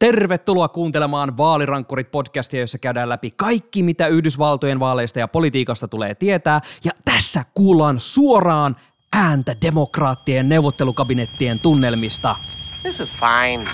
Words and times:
Tervetuloa 0.00 0.68
kuuntelemaan 0.68 1.36
Vaalirankkurit 1.36 2.10
podcastia, 2.10 2.60
jossa 2.60 2.78
käydään 2.78 3.08
läpi 3.08 3.30
kaikki, 3.36 3.82
mitä 3.82 4.06
Yhdysvaltojen 4.06 4.80
vaaleista 4.80 5.18
ja 5.18 5.28
politiikasta 5.28 5.88
tulee 5.88 6.14
tietää. 6.14 6.60
Ja 6.84 6.92
tässä 7.04 7.44
kuullaan 7.54 8.00
suoraan 8.00 8.76
ääntä 9.12 9.56
demokraattien 9.62 10.48
neuvottelukabinettien 10.48 11.58
tunnelmista. 11.58 12.36
This 12.82 13.00
is 13.00 13.16
fine. 13.16 13.64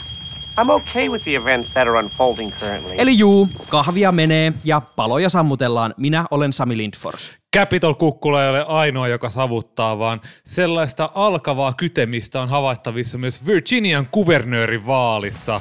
I'm 0.61 0.71
okay 0.71 1.09
with 1.09 1.25
the 1.25 1.35
events 1.35 1.73
that 1.73 1.89
are 1.89 1.99
unfolding 1.99 2.53
currently. 2.61 2.95
Eli 2.99 3.19
juu, 3.19 3.49
kahvia 3.69 4.13
menee 4.13 4.53
ja 4.65 4.83
paloja 4.97 5.29
sammutellaan. 5.29 5.95
Minä 5.97 6.25
olen 6.31 6.53
Sami 6.53 6.77
Lindfors. 6.77 7.33
Capitol 7.57 7.95
Kukkula 7.95 8.45
ei 8.45 8.51
ole 8.51 8.65
ainoa, 8.65 9.09
joka 9.09 9.31
savuttaa, 9.31 9.99
vaan 9.99 10.21
sellaista 10.45 11.11
alkavaa 11.15 11.73
kytemistä 11.73 12.43
on 12.43 12.49
havaittavissa 12.49 13.19
myös 13.19 13.47
Virginian 13.47 14.09
kuvernöörin 14.11 14.87
vaalissa. 14.87 15.61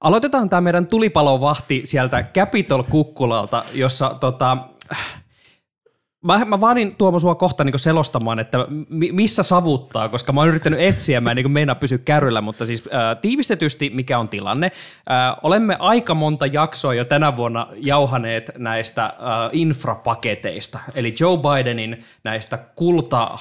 Aloitetaan 0.00 0.48
tämä 0.48 0.60
meidän 0.60 0.86
tulipalovahti 0.86 1.82
sieltä 1.84 2.22
Capitol 2.22 2.82
Kukkulalta, 2.82 3.64
jossa 3.74 4.16
tota, 4.20 4.58
Mä, 6.24 6.44
mä 6.44 6.60
vaadin 6.60 6.96
Tuomo 6.96 7.18
sua 7.18 7.34
kohta 7.34 7.64
niin 7.64 7.78
selostamaan, 7.78 8.38
että 8.38 8.66
mi, 8.88 9.12
missä 9.12 9.42
savuttaa, 9.42 10.08
koska 10.08 10.32
mä 10.32 10.40
oon 10.40 10.48
yrittänyt 10.48 10.80
etsiä, 10.80 11.20
mä 11.20 11.30
en 11.30 11.36
niin 11.36 11.50
meinaa 11.50 11.74
pysyä 11.74 11.98
kärryllä, 11.98 12.40
mutta 12.40 12.66
siis 12.66 12.84
äh, 12.94 13.18
tiivistetysti 13.20 13.90
mikä 13.94 14.18
on 14.18 14.28
tilanne. 14.28 14.72
Äh, 15.10 15.36
olemme 15.42 15.76
aika 15.78 16.14
monta 16.14 16.46
jaksoa 16.46 16.94
jo 16.94 17.04
tänä 17.04 17.36
vuonna 17.36 17.66
jauhaneet 17.76 18.50
näistä 18.58 19.04
äh, 19.04 19.12
infrapaketeista, 19.52 20.78
eli 20.94 21.14
Joe 21.20 21.38
Bidenin 21.38 22.04
näistä 22.24 22.58
kulta 22.74 23.38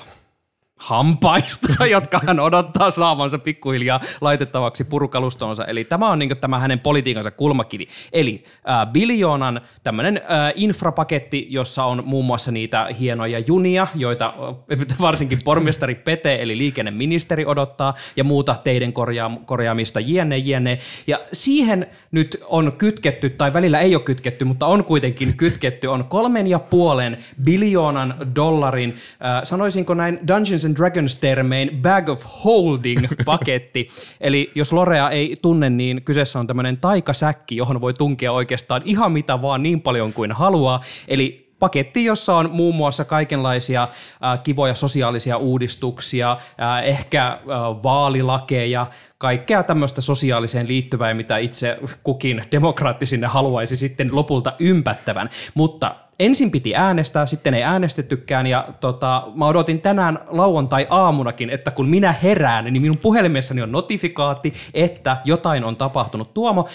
hampaista, 0.80 1.85
jotka 1.95 2.19
hän 2.27 2.39
odottaa 2.39 2.91
saavansa 2.91 3.39
pikkuhiljaa 3.39 3.99
laitettavaksi 4.22 4.83
purukalustonsa. 4.83 5.66
Eli 5.66 5.83
tämä 5.83 6.09
on 6.09 6.19
niin 6.19 6.38
tämä 6.38 6.59
hänen 6.59 6.80
politiikansa 6.80 7.31
kulmakivi. 7.31 7.88
Eli 8.13 8.44
äh, 8.69 8.88
biljoonan 8.91 9.61
tämmöinen 9.83 10.17
äh, 10.17 10.53
infrapaketti, 10.55 11.47
jossa 11.49 11.83
on 11.83 12.03
muun 12.05 12.25
muassa 12.25 12.52
niitä 12.52 12.88
hienoja 12.99 13.39
junia, 13.39 13.88
joita 13.95 14.33
äh, 14.71 14.99
varsinkin 15.02 15.39
pormestari 15.45 15.95
Pete, 15.95 16.36
eli 16.41 16.58
liikenneministeri 16.58 17.45
odottaa, 17.45 17.93
ja 18.16 18.23
muuta 18.23 18.55
teiden 18.64 18.93
korjaa, 18.93 19.31
korjaamista, 19.45 19.99
jne, 19.99 20.38
jne. 20.38 20.77
Ja 21.08 21.19
siihen 21.33 21.88
nyt 22.11 22.38
on 22.45 22.73
kytketty, 22.77 23.30
tai 23.30 23.53
välillä 23.53 23.80
ei 23.80 23.95
ole 23.95 24.03
kytketty, 24.03 24.45
mutta 24.45 24.66
on 24.66 24.83
kuitenkin 24.83 25.38
kytketty, 25.38 25.88
on 25.88 26.05
kolmen 26.05 26.47
ja 26.47 26.59
puolen 26.59 27.17
biljoonan 27.43 28.16
dollarin, 28.36 28.89
äh, 28.89 29.43
sanoisinko 29.43 29.93
näin 29.93 30.19
Dungeons 30.27 30.69
and 30.70 30.78
Dragons 30.78 31.16
termein 31.16 31.81
bag 31.81 32.09
of 32.09 32.25
holding 32.45 33.08
paketti. 33.25 33.88
Eli 34.22 34.52
jos 34.56 34.73
Lorea 34.73 35.09
ei 35.09 35.38
tunne, 35.42 35.70
niin 35.70 36.02
kyseessä 36.03 36.39
on 36.39 36.48
tämmöinen 36.48 36.78
taikasäkki, 36.78 37.58
johon 37.58 37.81
voi 37.81 37.94
tunkea 37.94 38.31
oikeastaan 38.31 38.81
ihan 38.86 39.11
mitä 39.11 39.42
vaan 39.42 39.64
niin 39.64 39.81
paljon 39.81 40.14
kuin 40.14 40.31
haluaa. 40.31 40.81
Eli 41.08 41.50
paketti, 41.59 42.06
jossa 42.06 42.36
on 42.36 42.50
muun 42.52 42.76
muassa 42.76 43.06
kaikenlaisia 43.06 43.84
äh, 43.84 44.43
kivoja 44.43 44.76
sosiaalisia 44.76 45.38
uudistuksia, 45.38 46.32
äh, 46.32 46.88
ehkä 46.88 47.27
äh, 47.27 47.39
vaalilakeja, 47.83 48.88
kaikkea 49.19 49.63
tämmöistä 49.63 50.02
sosiaaliseen 50.02 50.67
liittyvää, 50.67 51.13
mitä 51.13 51.37
itse 51.37 51.77
kukin 52.03 52.43
demokraatti 52.52 53.05
sinne 53.05 53.27
haluaisi 53.27 53.77
sitten 53.77 54.15
lopulta 54.15 54.53
ympättävän. 54.59 55.30
Mutta 55.53 55.95
ensin 56.19 56.52
piti 56.52 56.75
äänestää, 56.75 57.25
sitten 57.25 57.53
ei 57.53 57.63
äänestettykään 57.63 58.47
ja 58.47 58.67
tota, 58.80 59.27
mä 59.35 59.45
odotin 59.45 59.81
tänään 59.81 60.19
lauantai-aamunakin, 60.27 61.49
että 61.49 61.71
kun 61.71 61.89
minä 61.89 62.11
herään, 62.23 62.65
niin 62.65 62.81
minun 62.81 62.97
puhelimessani 62.97 63.61
on 63.61 63.71
notifikaatti, 63.71 64.53
että 64.73 65.17
jotain 65.25 65.63
on 65.63 65.75
tapahtunut. 65.75 66.33
Tuomo, 66.33 66.67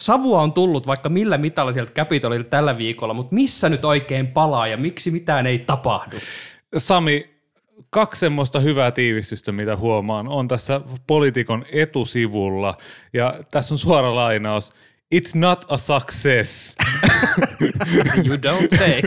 Savua 0.00 0.40
on 0.40 0.52
tullut 0.52 0.86
vaikka 0.86 1.08
millä 1.08 1.38
mitalla 1.38 1.72
sieltä 1.72 1.92
Capitolilta 1.92 2.48
tällä 2.48 2.78
viikolla, 2.78 3.14
mutta 3.14 3.34
missä 3.34 3.68
nyt 3.68 3.84
oikein 3.84 4.26
palaa 4.26 4.66
ja 4.66 4.76
miksi 4.76 5.10
mitään 5.10 5.46
ei 5.46 5.58
tapahdu? 5.58 6.16
Sami, 6.76 7.31
kaksi 7.90 8.20
semmoista 8.20 8.60
hyvää 8.60 8.90
tiivistystä, 8.90 9.52
mitä 9.52 9.76
huomaan, 9.76 10.28
on 10.28 10.48
tässä 10.48 10.80
poliitikon 11.06 11.64
etusivulla. 11.72 12.76
Ja 13.12 13.40
tässä 13.50 13.74
on 13.74 13.78
suora 13.78 14.14
lainaus. 14.14 14.72
It's 15.14 15.32
not 15.34 15.64
a 15.68 15.76
success. 15.76 16.76
you 18.26 18.36
don't 18.36 18.78
say. 18.78 19.02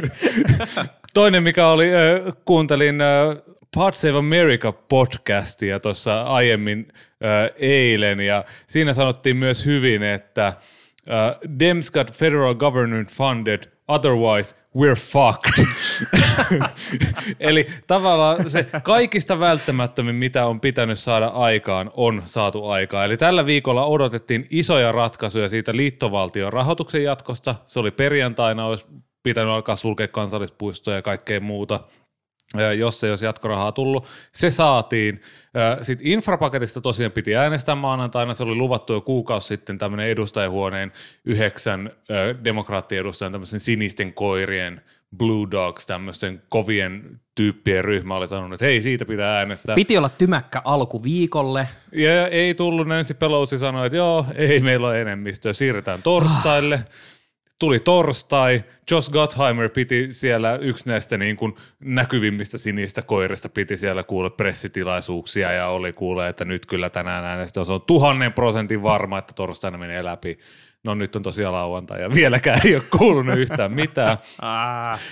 Toinen, 1.13 1.43
mikä 1.43 1.67
oli, 1.67 1.89
äh, 1.95 2.33
kuuntelin 2.45 3.01
äh, 3.01 3.37
Pod 3.75 3.93
Save 3.93 4.17
America 4.17 4.71
podcastia 4.71 5.79
tuossa 5.79 6.21
aiemmin 6.21 6.87
äh, 6.97 7.51
eilen, 7.57 8.19
ja 8.19 8.45
siinä 8.67 8.93
sanottiin 8.93 9.37
myös 9.37 9.65
hyvin, 9.65 10.03
että– 10.03 10.53
Uh, 11.07 11.57
Dems 11.59 11.91
got 11.91 12.11
federal 12.13 12.55
government 12.55 13.11
funded, 13.11 13.63
otherwise 13.87 14.55
we're 14.75 14.95
fucked. 14.95 15.65
Eli 17.39 17.67
tavallaan 17.87 18.49
se 18.49 18.67
kaikista 18.83 19.39
välttämättömin, 19.39 20.15
mitä 20.15 20.45
on 20.45 20.59
pitänyt 20.59 20.99
saada 20.99 21.27
aikaan, 21.27 21.91
on 21.93 22.21
saatu 22.25 22.65
aikaan. 22.65 23.05
Eli 23.05 23.17
tällä 23.17 23.45
viikolla 23.45 23.85
odotettiin 23.85 24.47
isoja 24.49 24.91
ratkaisuja 24.91 25.49
siitä 25.49 25.75
liittovaltion 25.75 26.53
rahoituksen 26.53 27.03
jatkosta. 27.03 27.55
Se 27.65 27.79
oli 27.79 27.91
perjantaina, 27.91 28.65
olisi 28.65 28.87
pitänyt 29.23 29.53
alkaa 29.53 29.75
sulkea 29.75 30.07
kansallispuistoja 30.07 30.97
ja 30.97 31.01
kaikkea 31.01 31.39
muuta 31.39 31.79
jos 32.77 33.03
ei 33.03 33.09
olisi 33.09 33.25
jatkorahaa 33.25 33.71
tullut. 33.71 34.07
Se 34.31 34.49
saatiin. 34.49 35.21
Sitten 35.81 36.07
infrapaketista 36.07 36.81
tosiaan 36.81 37.11
piti 37.11 37.35
äänestää 37.35 37.75
maanantaina. 37.75 38.33
Se 38.33 38.43
oli 38.43 38.55
luvattu 38.55 38.93
jo 38.93 39.01
kuukausi 39.01 39.47
sitten 39.47 39.77
tämmöinen 39.77 40.07
edustajahuoneen 40.07 40.91
yhdeksän 41.25 41.91
demokraattiedustajan 42.45 43.31
tämmöisen 43.31 43.59
sinisten 43.59 44.13
koirien 44.13 44.81
Blue 45.17 45.47
Dogs, 45.51 45.87
tämmöisten 45.87 46.41
kovien 46.49 47.19
tyyppien 47.35 47.85
ryhmä 47.85 48.15
oli 48.15 48.27
sanonut, 48.27 48.53
että 48.53 48.65
hei, 48.65 48.81
siitä 48.81 49.05
pitää 49.05 49.37
äänestää. 49.37 49.75
Piti 49.75 49.97
olla 49.97 50.09
tymäkkä 50.09 50.61
alku 50.65 51.03
viikolle. 51.03 51.67
Ja 51.91 52.27
ei 52.27 52.53
tullut, 52.53 52.87
Nancy 52.87 53.13
Pelosi 53.13 53.57
sanoi, 53.57 53.85
että 53.85 53.97
joo, 53.97 54.25
ei 54.35 54.59
meillä 54.59 54.87
ole 54.87 55.01
enemmistöä, 55.01 55.53
siirretään 55.53 56.01
torstaille. 56.03 56.83
Tuli 57.59 57.79
torstai, 57.79 58.63
Josh 58.91 59.11
Gottheimer 59.11 59.69
piti 59.69 60.07
siellä 60.11 60.55
yksi 60.55 60.89
näistä 60.89 61.17
niin 61.17 61.37
kuin 61.37 61.55
näkyvimmistä 61.79 62.57
sinistä 62.57 63.01
koirista, 63.01 63.49
piti 63.49 63.77
siellä 63.77 64.03
kuulla 64.03 64.29
pressitilaisuuksia 64.29 65.51
ja 65.51 65.67
oli 65.67 65.93
kuulee, 65.93 66.29
että 66.29 66.45
nyt 66.45 66.65
kyllä 66.65 66.89
tänään 66.89 67.25
äänestä 67.25 67.61
on 67.61 67.81
tuhannen 67.81 68.33
prosentin 68.33 68.83
varma, 68.83 69.17
että 69.17 69.33
torstaina 69.33 69.77
menee 69.77 70.03
läpi. 70.03 70.37
No 70.85 70.95
nyt 70.95 71.15
on 71.15 71.23
tosiaan 71.23 71.53
lauantai 71.53 72.01
ja 72.01 72.13
vieläkään 72.13 72.61
ei 72.65 72.75
ole 72.75 72.83
kuulunut 72.97 73.37
yhtään 73.37 73.71
mitään. 73.71 74.17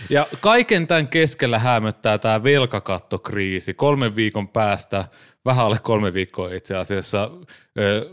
Ja 0.10 0.26
kaiken 0.42 0.88
tämän 0.88 1.08
keskellä 1.08 1.60
hämöttää 1.60 2.18
tämä 2.18 2.44
velkakattokriisi. 2.44 3.74
Kolmen 3.74 4.16
viikon 4.16 4.48
päästä, 4.48 5.06
vähän 5.46 5.66
alle 5.66 5.78
kolme 5.84 6.14
viikkoa 6.14 6.54
itse 6.54 6.76
asiassa, 6.78 7.32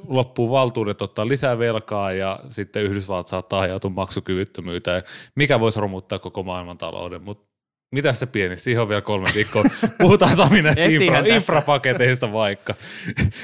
loppuu 0.08 0.50
valtuudet 0.50 1.02
ottaa 1.02 1.28
lisää 1.28 1.58
velkaa 1.58 2.12
ja 2.12 2.38
sitten 2.48 2.82
Yhdysvallat 2.82 3.26
saattaa 3.26 3.60
ajautua 3.60 3.90
maksukyvyttömyyteen, 3.90 5.02
mikä 5.34 5.60
voisi 5.60 5.80
romuttaa 5.80 6.18
koko 6.18 6.42
maailmantalouden, 6.42 7.22
mutta 7.22 7.49
mitä 7.90 8.12
se 8.12 8.26
pieni? 8.26 8.56
Siihen 8.56 8.82
on 8.82 8.88
vielä 8.88 9.02
kolme 9.02 9.28
viikkoa. 9.34 9.64
Puhutaan 9.98 10.36
Sami 10.36 10.62
näistä 10.62 10.82
infra, 10.82 11.18
infrapaketeista 11.18 12.32
vaikka. 12.32 12.74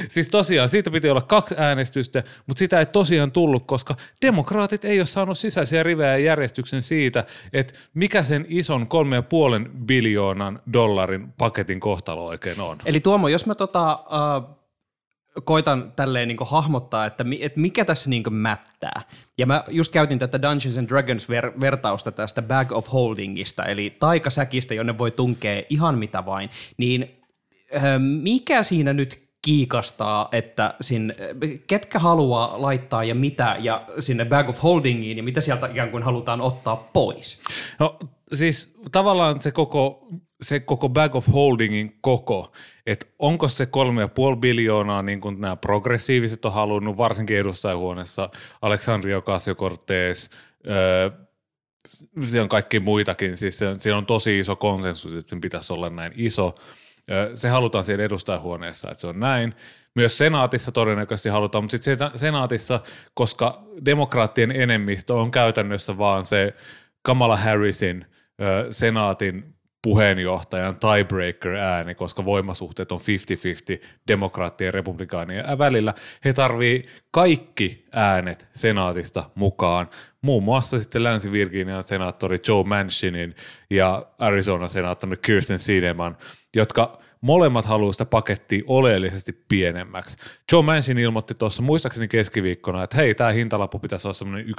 siis 0.09 0.29
tosiaan, 0.29 0.69
siitä 0.69 0.91
piti 0.91 1.11
olla 1.11 1.21
kaksi 1.21 1.55
äänestystä, 1.59 2.23
mutta 2.47 2.59
sitä 2.59 2.79
ei 2.79 2.87
tosiaan 2.87 3.33
tullut, 3.33 3.67
koska 3.67 3.95
demokraatit 4.23 4.85
ei 4.85 5.01
ole 5.01 5.07
saanut 5.07 5.39
sisäisiä 5.39 5.83
rivejä 5.83 6.17
järjestyksen 6.17 6.83
siitä, 6.83 7.25
että 7.53 7.75
mikä 7.95 8.23
sen 8.23 8.47
ison 8.49 8.89
kolme 8.89 9.17
ja 9.17 9.23
puolen 9.23 9.71
biljoonan 9.87 10.63
dollarin 10.73 11.33
paketin 11.39 11.81
kohtalo 11.81 12.27
oikein 12.27 12.61
on. 12.61 12.79
Eli 12.85 13.01
Tuomo, 13.01 13.29
jos 13.29 13.47
mä 13.47 13.55
tota, 13.55 13.95
uh 13.95 14.66
koitan 15.45 15.93
tälleen 15.97 16.29
niin 16.29 16.39
hahmottaa, 16.41 17.07
että, 17.07 17.25
että 17.41 17.61
mikä 17.61 17.85
tässä 17.85 18.11
niin 18.11 18.33
mättää. 18.33 19.03
Ja 19.39 19.47
mä 19.47 19.65
just 19.69 19.93
käytin 19.93 20.19
tätä 20.19 20.43
Dungeons 20.43 20.79
and 20.79 20.89
Dragons 20.89 21.29
ver- 21.29 21.61
vertausta 21.61 22.13
tästä 22.13 22.43
bag 22.43 22.73
of 22.73 22.93
holdingista, 22.93 23.65
eli 23.65 23.97
taikasäkistä, 24.01 24.75
jonne 24.75 24.99
voi 24.99 25.11
tunkea 25.11 25.63
ihan 25.71 25.99
mitä 25.99 26.27
vain. 26.27 26.51
Niin 26.77 27.21
mikä 28.23 28.63
siinä 28.63 28.93
nyt 28.93 29.27
kiikastaa, 29.43 30.29
että 30.33 30.75
sinne, 30.81 31.17
ketkä 31.67 31.99
haluaa 31.99 32.63
laittaa 32.63 33.05
ja 33.05 33.15
mitä 33.15 33.57
ja 33.61 33.87
sinne 33.99 34.25
bag 34.25 34.49
of 34.49 34.63
holdingiin 34.63 35.17
ja 35.17 35.23
mitä 35.23 35.41
sieltä 35.41 35.67
ikään 35.67 35.91
kuin 35.91 36.03
halutaan 36.03 36.41
ottaa 36.41 36.89
pois. 36.93 37.41
No 37.79 37.99
siis 38.33 38.77
tavallaan 38.93 39.41
se 39.41 39.51
koko, 39.51 40.09
se 40.41 40.61
koko 40.61 40.89
bag 40.89 41.17
of 41.17 41.27
holdingin 41.33 41.99
koko, 42.01 42.53
että 42.87 43.07
onko 43.19 43.49
se 43.49 43.67
kolme 43.67 44.01
ja 44.01 44.09
puoli 44.09 44.37
biljoonaa, 44.37 45.03
niin 45.03 45.21
kuin 45.21 45.41
nämä 45.41 45.57
progressiiviset 45.57 46.45
on 46.45 46.53
halunnut, 46.53 46.97
varsinkin 46.97 47.37
edustajahuoneessa, 47.37 48.31
Alexandria 48.63 49.19
Ocasio-Cortez, 49.19 50.31
öö, 50.67 51.11
siellä 52.21 52.43
on 52.43 52.49
kaikki 52.49 52.81
muitakin, 52.81 53.37
siis 53.37 53.59
se, 53.59 53.75
siellä 53.79 53.99
on 53.99 54.07
tosi 54.07 54.39
iso 54.39 54.57
konsensus, 54.57 55.13
että 55.13 55.29
sen 55.29 55.41
pitäisi 55.41 55.73
olla 55.73 55.91
näin 55.91 56.13
iso. 56.17 56.55
Öö, 57.11 57.37
Se 57.37 57.49
halutaan 57.49 57.85
siellä 57.85 58.05
edustajahuoneessa, 58.05 58.91
että 58.91 59.01
se 59.01 59.07
on 59.07 59.21
näin. 59.21 59.55
Myös 59.95 60.19
senaatissa 60.19 60.73
todennäköisesti 60.73 61.29
halutaan, 61.29 61.65
mutta 61.65 61.79
sitten 61.79 62.11
senaatissa, 62.15 62.81
koska 63.15 63.63
demokraattien 63.85 64.51
enemmistö 64.51 65.15
on 65.15 65.31
käytännössä 65.31 65.99
vaan 65.99 66.25
se 66.25 66.55
Kamala 67.03 67.37
Harrisin 67.37 68.07
senaatin 68.71 69.56
puheenjohtajan 69.83 70.77
tiebreaker-ääni, 70.77 71.95
koska 71.95 72.25
voimasuhteet 72.25 72.93
on 72.93 73.01
50-50 73.01 73.87
demokraattien 74.09 74.67
ja 74.67 74.73
republikaanien 74.73 75.59
välillä. 75.59 75.95
He 76.25 76.33
tarvii 76.33 76.83
kaikki 77.11 77.85
äänet 77.93 78.49
senaatista 78.53 79.31
mukaan, 79.35 79.91
muun 80.23 80.43
muassa 80.43 80.79
sitten 80.79 81.05
Länsi-Virginian 81.05 81.83
senaattori 81.83 82.39
Joe 82.49 82.65
Manchinin 82.65 83.35
ja 83.71 84.07
Arizona 84.19 84.69
senaattori 84.69 85.17
Kirsten 85.17 85.59
Sinneman, 85.59 86.17
jotka 86.55 86.99
molemmat 87.27 87.65
haluaa 87.65 87.93
sitä 87.93 88.05
pakettia 88.05 88.63
oleellisesti 88.67 89.45
pienemmäksi. 89.49 90.19
Joe 90.53 90.63
Manchin 90.63 90.99
ilmoitti 90.99 91.35
tuossa 91.35 91.63
muistaakseni 91.63 92.09
keskiviikkona, 92.09 92.83
että 92.83 92.97
hei, 92.97 93.15
tämä 93.15 93.31
hintalappu 93.31 93.79
pitäisi 93.79 94.07
olla 94.07 94.15
semmoinen 94.15 94.47
1,3-1,5 94.47 94.53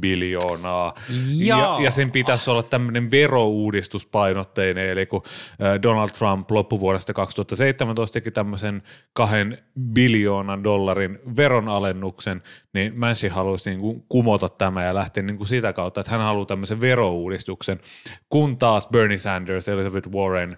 biljoonaa. 0.00 0.94
Ja, 1.36 1.58
Jaa. 1.58 1.80
ja 1.80 1.90
sen 1.90 2.10
pitäisi 2.10 2.50
olla 2.50 2.62
tämmöinen 2.62 3.10
verouudistuspainotteinen, 3.10 4.88
eli 4.88 5.06
kun 5.06 5.22
äh, 5.26 5.82
Donald 5.82 6.10
Trump 6.10 6.50
loppuvuodesta 6.50 7.12
2017 7.12 8.12
teki 8.12 8.30
tämmöisen 8.30 8.82
kahden 9.12 9.58
biljoonan 9.92 10.64
dollarin 10.64 11.18
veronalennuksen, 11.36 12.42
niin 12.76 12.98
Manchin 12.98 13.30
haluaisi 13.30 13.70
niin 13.70 13.80
kuin 13.80 14.04
kumota 14.08 14.48
tämä 14.48 14.84
ja 14.84 14.94
lähteä 14.94 15.22
niin 15.22 15.36
kuin 15.36 15.48
sitä 15.48 15.72
kautta, 15.72 16.00
että 16.00 16.12
hän 16.12 16.20
haluaa 16.20 16.46
tämmöisen 16.46 16.80
verouudistuksen, 16.80 17.80
kun 18.28 18.58
taas 18.58 18.88
Bernie 18.88 19.18
Sanders, 19.18 19.68
Elizabeth 19.68 20.08
Warren, 20.08 20.56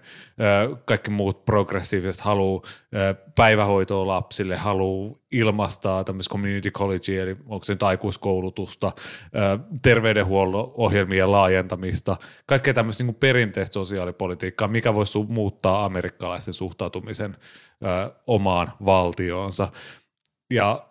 kaikki 0.85 1.11
muut 1.11 1.45
progressiiviset 1.45 2.21
haluaa 2.21 2.61
päivähoitoa 3.35 4.07
lapsille, 4.07 4.55
haluaa 4.55 5.15
ilmastaa 5.31 6.03
tämmöistä 6.03 6.31
community 6.31 6.71
college, 6.71 7.21
eli 7.21 7.37
onko 7.45 7.65
se 7.65 7.73
nyt 7.73 7.83
aikuiskoulutusta, 7.83 8.91
terveydenhuollon 9.81 10.71
ohjelmien 10.73 11.31
laajentamista, 11.31 12.17
kaikkea 12.45 12.73
tämmöistä 12.73 13.03
niin 13.03 13.15
perinteistä 13.15 13.73
sosiaalipolitiikkaa, 13.73 14.67
mikä 14.67 14.95
voisi 14.95 15.19
muuttaa 15.27 15.85
amerikkalaisen 15.85 16.53
suhtautumisen 16.53 17.35
omaan 18.27 18.71
valtioonsa. 18.85 19.71
Ja 20.53 20.88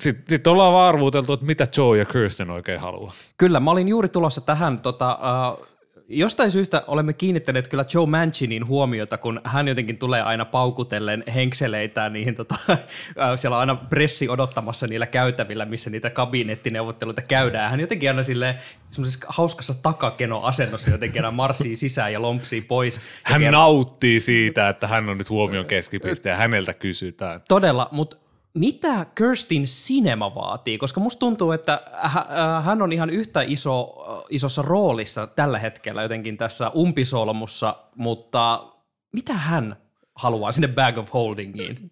sitten 0.00 0.24
sit 0.28 0.46
ollaan 0.46 0.72
vaan 0.72 0.88
arvuuteltu, 0.88 1.32
että 1.32 1.46
mitä 1.46 1.66
Joe 1.76 1.98
ja 1.98 2.04
Kirsten 2.04 2.50
oikein 2.50 2.80
haluaa. 2.80 3.12
Kyllä, 3.38 3.60
mä 3.60 3.70
olin 3.70 3.88
juuri 3.88 4.08
tulossa 4.08 4.40
tähän, 4.40 4.80
tota, 4.80 5.18
uh, 5.58 5.66
jostain 6.08 6.50
syystä 6.50 6.84
olemme 6.86 7.12
kiinnittäneet 7.12 7.68
kyllä 7.68 7.84
Joe 7.94 8.06
Manchinin 8.06 8.66
huomiota, 8.66 9.18
kun 9.18 9.40
hän 9.44 9.68
jotenkin 9.68 9.98
tulee 9.98 10.22
aina 10.22 10.44
paukutellen 10.44 11.24
henkseleitä, 11.34 12.08
niihin 12.08 12.34
tota, 12.34 12.54
uh, 12.70 12.76
siellä 13.36 13.56
on 13.56 13.60
aina 13.60 13.74
pressi 13.74 14.28
odottamassa 14.28 14.86
niillä 14.86 15.06
käytävillä, 15.06 15.64
missä 15.64 15.90
niitä 15.90 16.10
kabinettineuvotteluita 16.10 17.22
käydään. 17.22 17.70
Hän 17.70 17.80
jotenkin 17.80 18.10
aina 18.10 18.22
silleen 18.22 18.54
semmoisessa 18.88 19.26
hauskassa 19.28 19.74
takakeno-asennossa 19.82 20.90
jotenkin 20.90 21.24
aina 21.24 21.36
marssii 21.36 21.76
sisään 21.76 22.12
ja 22.12 22.22
lompsii 22.22 22.60
pois. 22.60 23.00
Hän 23.22 23.42
Ja- 23.42 23.50
nauttii 23.50 24.20
siitä, 24.20 24.68
että 24.68 24.86
hän 24.86 25.08
on 25.08 25.18
nyt 25.18 25.30
huomion 25.30 25.66
keskipiste 25.66 26.28
ja 26.28 26.36
häneltä 26.36 26.74
kysytään. 26.74 27.40
Todella, 27.48 27.88
mutta 27.92 28.16
mitä 28.56 29.06
Kirstin 29.14 29.64
Cinema 29.64 30.34
vaatii? 30.34 30.78
Koska 30.78 31.00
musta 31.00 31.18
tuntuu, 31.18 31.52
että 31.52 31.80
äh, 32.04 32.64
hän 32.64 32.82
on 32.82 32.92
ihan 32.92 33.10
yhtä 33.10 33.42
iso, 33.42 34.04
äh, 34.10 34.24
isossa 34.30 34.62
roolissa 34.62 35.26
tällä 35.26 35.58
hetkellä 35.58 36.02
jotenkin 36.02 36.36
tässä 36.36 36.70
umpisolmussa, 36.76 37.76
mutta 37.94 38.72
mitä 39.12 39.32
hän 39.32 39.76
haluaa 40.14 40.52
sinne 40.52 40.68
bag 40.68 40.98
of 40.98 41.12
holdingiin? 41.12 41.90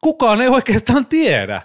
Kukaan 0.00 0.40
ei 0.40 0.48
oikeastaan 0.48 1.06
tiedä. 1.06 1.62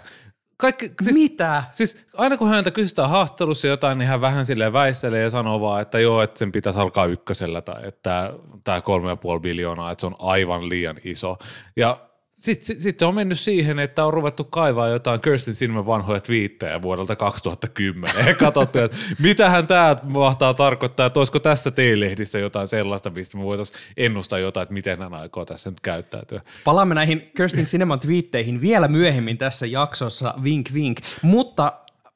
Kaikki, 0.58 0.90
siis, 1.02 1.14
Mitä? 1.14 1.64
siis 1.70 2.06
aina 2.14 2.36
kun 2.36 2.48
häneltä 2.48 2.70
kysytään 2.70 3.10
haastattelussa 3.10 3.66
jotain, 3.66 3.98
niin 3.98 4.08
hän 4.08 4.20
vähän 4.20 4.46
silleen 4.46 4.72
väistelee 4.72 5.22
ja 5.22 5.30
sanoo 5.30 5.60
vaan, 5.60 5.82
että 5.82 5.98
joo, 5.98 6.22
että 6.22 6.38
sen 6.38 6.52
pitäisi 6.52 6.78
alkaa 6.78 7.06
ykkösellä 7.06 7.62
tai 7.62 7.88
että 7.88 8.32
tämä 8.64 8.80
kolme 8.80 9.08
ja 9.08 9.16
puoli 9.16 9.40
biljoonaa, 9.40 9.90
että 9.90 10.00
se 10.00 10.06
on 10.06 10.16
aivan 10.18 10.68
liian 10.68 10.96
iso. 11.04 11.36
Ja 11.76 12.05
sitten 12.54 12.80
sit, 12.80 13.02
on 13.02 13.14
mennyt 13.14 13.40
siihen, 13.40 13.78
että 13.78 14.04
on 14.04 14.14
ruvettu 14.14 14.44
kaivaa 14.44 14.88
jotain 14.88 15.20
Kirsten 15.20 15.54
Sinman 15.54 15.86
vanhoja 15.86 16.20
twiittejä 16.20 16.82
vuodelta 16.82 17.16
2010 17.16 18.26
ja 18.26 18.34
katsottu, 18.34 18.78
että 18.78 18.96
mitähän 19.18 19.66
tämä 19.66 19.96
mahtaa 20.06 20.54
tarkoittaa, 20.54 21.06
että 21.06 21.20
olisiko 21.20 21.38
tässä 21.38 21.70
teilehdissä 21.70 22.38
jotain 22.38 22.66
sellaista, 22.66 23.10
mistä 23.10 23.38
me 23.38 23.44
voitaisiin 23.44 23.78
ennustaa 23.96 24.38
jotain, 24.38 24.62
että 24.62 24.74
miten 24.74 24.98
hän 24.98 25.14
aikoo 25.14 25.44
tässä 25.44 25.70
nyt 25.70 25.80
käyttäytyä. 25.80 26.40
Palaamme 26.64 26.94
näihin 26.94 27.30
Kirstin 27.36 27.64
Cineman 27.64 28.00
twiitteihin 28.00 28.60
vielä 28.60 28.88
myöhemmin 28.88 29.38
tässä 29.38 29.66
jaksossa, 29.66 30.34
vink 30.44 30.72
vink. 30.74 30.98
Mutta 31.22 31.72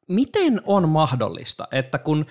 miten 0.08 0.60
on 0.64 0.88
mahdollista, 0.88 1.68
että 1.72 1.98
kun 1.98 2.26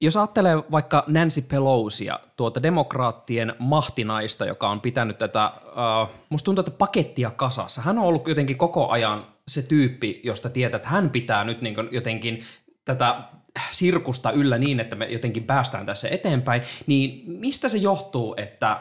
jos 0.00 0.16
ajattelee 0.16 0.56
vaikka 0.70 1.04
Nancy 1.06 1.42
Pelosia, 1.42 2.20
tuota 2.36 2.62
demokraattien 2.62 3.54
mahtinaista, 3.58 4.44
joka 4.44 4.68
on 4.70 4.80
pitänyt 4.80 5.18
tätä, 5.18 5.52
uh, 5.66 6.14
musta 6.28 6.44
tuntuu, 6.44 6.60
että 6.60 6.78
pakettia 6.78 7.30
kasassa. 7.30 7.82
Hän 7.82 7.98
on 7.98 8.04
ollut 8.04 8.28
jotenkin 8.28 8.58
koko 8.58 8.88
ajan 8.88 9.26
se 9.48 9.62
tyyppi, 9.62 10.20
josta 10.24 10.50
tietää, 10.50 10.76
että 10.76 10.88
hän 10.88 11.10
pitää 11.10 11.44
nyt 11.44 11.62
niin 11.62 11.74
jotenkin 11.90 12.44
tätä 12.84 13.22
sirkusta 13.70 14.30
yllä 14.30 14.58
niin, 14.58 14.80
että 14.80 14.96
me 14.96 15.06
jotenkin 15.06 15.44
päästään 15.44 15.86
tässä 15.86 16.08
eteenpäin, 16.08 16.62
niin 16.86 17.22
mistä 17.26 17.68
se 17.68 17.78
johtuu, 17.78 18.34
että 18.36 18.80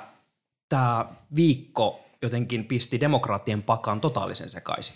tämä 0.69 1.05
viikko 1.35 1.99
jotenkin 2.21 2.65
pisti 2.65 2.99
demokraattien 2.99 3.63
pakan 3.63 4.01
totaalisen 4.01 4.49
sekaisin? 4.49 4.95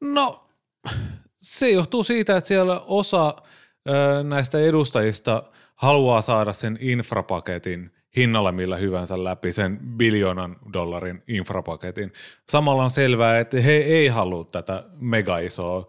No, 0.00 0.46
se 1.36 1.70
johtuu 1.70 2.04
siitä, 2.04 2.36
että 2.36 2.48
siellä 2.48 2.80
osa 2.80 3.36
näistä 4.24 4.58
edustajista 4.58 5.42
haluaa 5.74 6.20
saada 6.20 6.52
sen 6.52 6.78
infrapaketin 6.80 7.90
hinnalla 8.16 8.52
millä 8.52 8.76
hyvänsä 8.76 9.24
läpi, 9.24 9.52
sen 9.52 9.78
biljoonan 9.96 10.56
dollarin 10.72 11.22
infrapaketin. 11.28 12.12
Samalla 12.48 12.84
on 12.84 12.90
selvää, 12.90 13.38
että 13.38 13.60
he 13.60 13.72
ei 13.72 14.08
halua 14.08 14.44
tätä 14.44 14.84
mega 14.94 15.38
isoa 15.38 15.86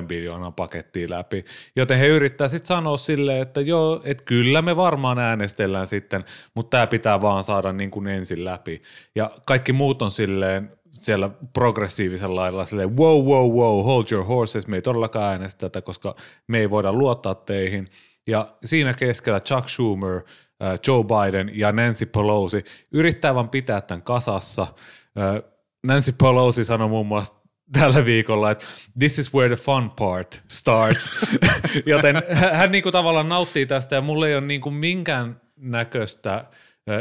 3,5 0.00 0.06
biljoonan 0.06 0.54
pakettia 0.54 1.10
läpi, 1.10 1.44
joten 1.76 1.98
he 1.98 2.06
yrittää 2.06 2.48
sitten 2.48 2.66
sanoa 2.66 2.96
silleen, 2.96 3.42
että 3.42 3.60
joo, 3.60 4.00
että 4.04 4.24
kyllä 4.24 4.62
me 4.62 4.76
varmaan 4.76 5.18
äänestellään 5.18 5.86
sitten, 5.86 6.24
mutta 6.54 6.70
tämä 6.70 6.86
pitää 6.86 7.20
vaan 7.20 7.44
saada 7.44 7.72
niin 7.72 7.90
kuin 7.90 8.06
ensin 8.06 8.44
läpi. 8.44 8.82
Ja 9.14 9.30
kaikki 9.46 9.72
muut 9.72 10.02
on 10.02 10.10
silleen, 10.10 10.72
siellä 10.92 11.30
progressiivisella 11.52 12.40
lailla 12.40 12.64
silleen, 12.64 12.96
wow, 12.96 13.24
wow, 13.24 13.52
wow, 13.52 13.84
hold 13.84 14.04
your 14.12 14.26
horses, 14.26 14.66
me 14.66 14.76
ei 14.76 14.82
todellakaan 14.82 15.32
äänestä 15.32 15.58
tätä, 15.58 15.82
koska 15.82 16.14
me 16.48 16.58
ei 16.58 16.70
voida 16.70 16.92
luottaa 16.92 17.34
teihin. 17.34 17.88
Ja 18.26 18.48
siinä 18.64 18.94
keskellä 18.94 19.40
Chuck 19.40 19.68
Schumer, 19.68 20.16
äh, 20.16 20.78
Joe 20.86 21.04
Biden 21.04 21.50
ja 21.54 21.72
Nancy 21.72 22.06
Pelosi 22.06 22.64
yrittää 22.92 23.34
vaan 23.34 23.48
pitää 23.48 23.80
tämän 23.80 24.02
kasassa. 24.02 24.62
Äh, 24.62 25.50
Nancy 25.86 26.12
Pelosi 26.12 26.64
sanoi 26.64 26.88
muun 26.88 27.06
muassa 27.06 27.34
tällä 27.72 28.04
viikolla, 28.04 28.50
että 28.50 28.64
this 28.98 29.18
is 29.18 29.34
where 29.34 29.56
the 29.56 29.64
fun 29.64 29.90
part 29.90 30.42
starts. 30.48 31.12
Joten 31.86 32.22
hän, 32.32 32.54
hän 32.54 32.72
niin 32.72 32.82
kuin 32.82 32.92
tavallaan 32.92 33.28
nauttii 33.28 33.66
tästä 33.66 33.94
ja 33.94 34.00
mulla 34.00 34.28
ei 34.28 34.34
ole 34.34 34.46
niin 34.46 34.60
kuin 34.60 34.74
minkään 34.74 35.40
näköistä 35.56 36.44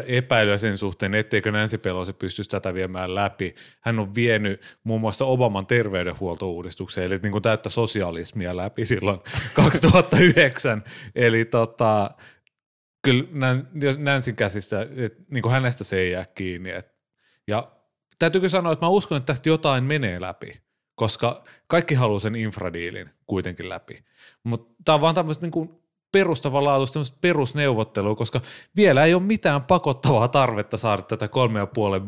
epäilyä 0.05 0.57
sen 0.57 0.77
suhteen, 0.77 1.15
etteikö 1.15 1.51
Nancy 1.51 1.77
Pelosi 1.77 2.13
pystyisi 2.13 2.49
tätä 2.49 2.73
viemään 2.73 3.15
läpi. 3.15 3.55
Hän 3.81 3.99
on 3.99 4.15
vienyt 4.15 4.61
muun 4.83 5.01
muassa 5.01 5.25
Obaman 5.25 5.65
terveydenhuoltouudistukseen, 5.65 7.07
eli 7.07 7.19
niin 7.23 7.31
kuin 7.31 7.41
täyttä 7.41 7.69
sosialismia 7.69 8.57
läpi 8.57 8.85
silloin 8.85 9.19
2009. 9.55 10.83
Eli 11.15 11.45
tota, 11.45 12.11
kyllä 13.01 13.27
Nancyn 13.97 14.35
käsistä, 14.35 14.81
että 14.81 15.23
niin 15.31 15.41
kuin 15.41 15.51
hänestä 15.51 15.83
se 15.83 15.99
ei 15.99 16.11
jää 16.11 16.25
kiinni. 16.25 16.71
Et, 16.71 16.95
ja 17.47 17.67
täytyykö 18.19 18.49
sanoa, 18.49 18.73
että 18.73 18.85
mä 18.85 18.89
uskon, 18.89 19.17
että 19.17 19.27
tästä 19.27 19.49
jotain 19.49 19.83
menee 19.83 20.21
läpi, 20.21 20.61
koska 20.95 21.43
kaikki 21.67 21.95
haluaa 21.95 22.19
sen 22.19 22.35
infradiilin 22.35 23.09
kuitenkin 23.27 23.69
läpi. 23.69 24.05
Mutta 24.43 24.73
tämä 24.85 24.93
on 24.93 25.01
vaan 25.01 25.15
tämmöistä 25.15 25.45
niin 25.45 25.51
kuin 25.51 25.80
perustavanlaatuista 26.11 27.17
perusneuvottelua, 27.21 28.15
koska 28.15 28.41
vielä 28.75 29.05
ei 29.05 29.13
ole 29.13 29.23
mitään 29.23 29.63
pakottavaa 29.63 30.27
tarvetta 30.27 30.77
saada 30.77 31.01
tätä 31.01 31.25
3,5 31.25 31.31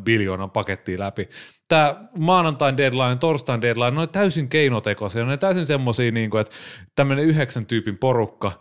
biljoonan 0.04 0.52
pakettia 0.52 1.00
läpi. 1.00 1.30
Tämä 1.68 1.96
maanantain 2.18 2.78
deadline, 2.78 3.16
torstain 3.16 3.62
deadline, 3.62 3.92
ne 3.92 4.02
on 4.02 4.10
täysin 4.10 4.50
keinotekoisia, 4.50 5.26
ne 5.26 5.34
on 5.34 5.40
täysin 5.40 5.66
semmoisia, 5.66 6.12
niin 6.12 6.30
kuin, 6.30 6.42
että 6.42 6.56
tämmöinen 6.96 7.26
yhdeksän 7.26 7.66
tyypin 7.66 7.98
porukka 7.98 8.52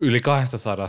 yli 0.00 0.20
200 0.20 0.88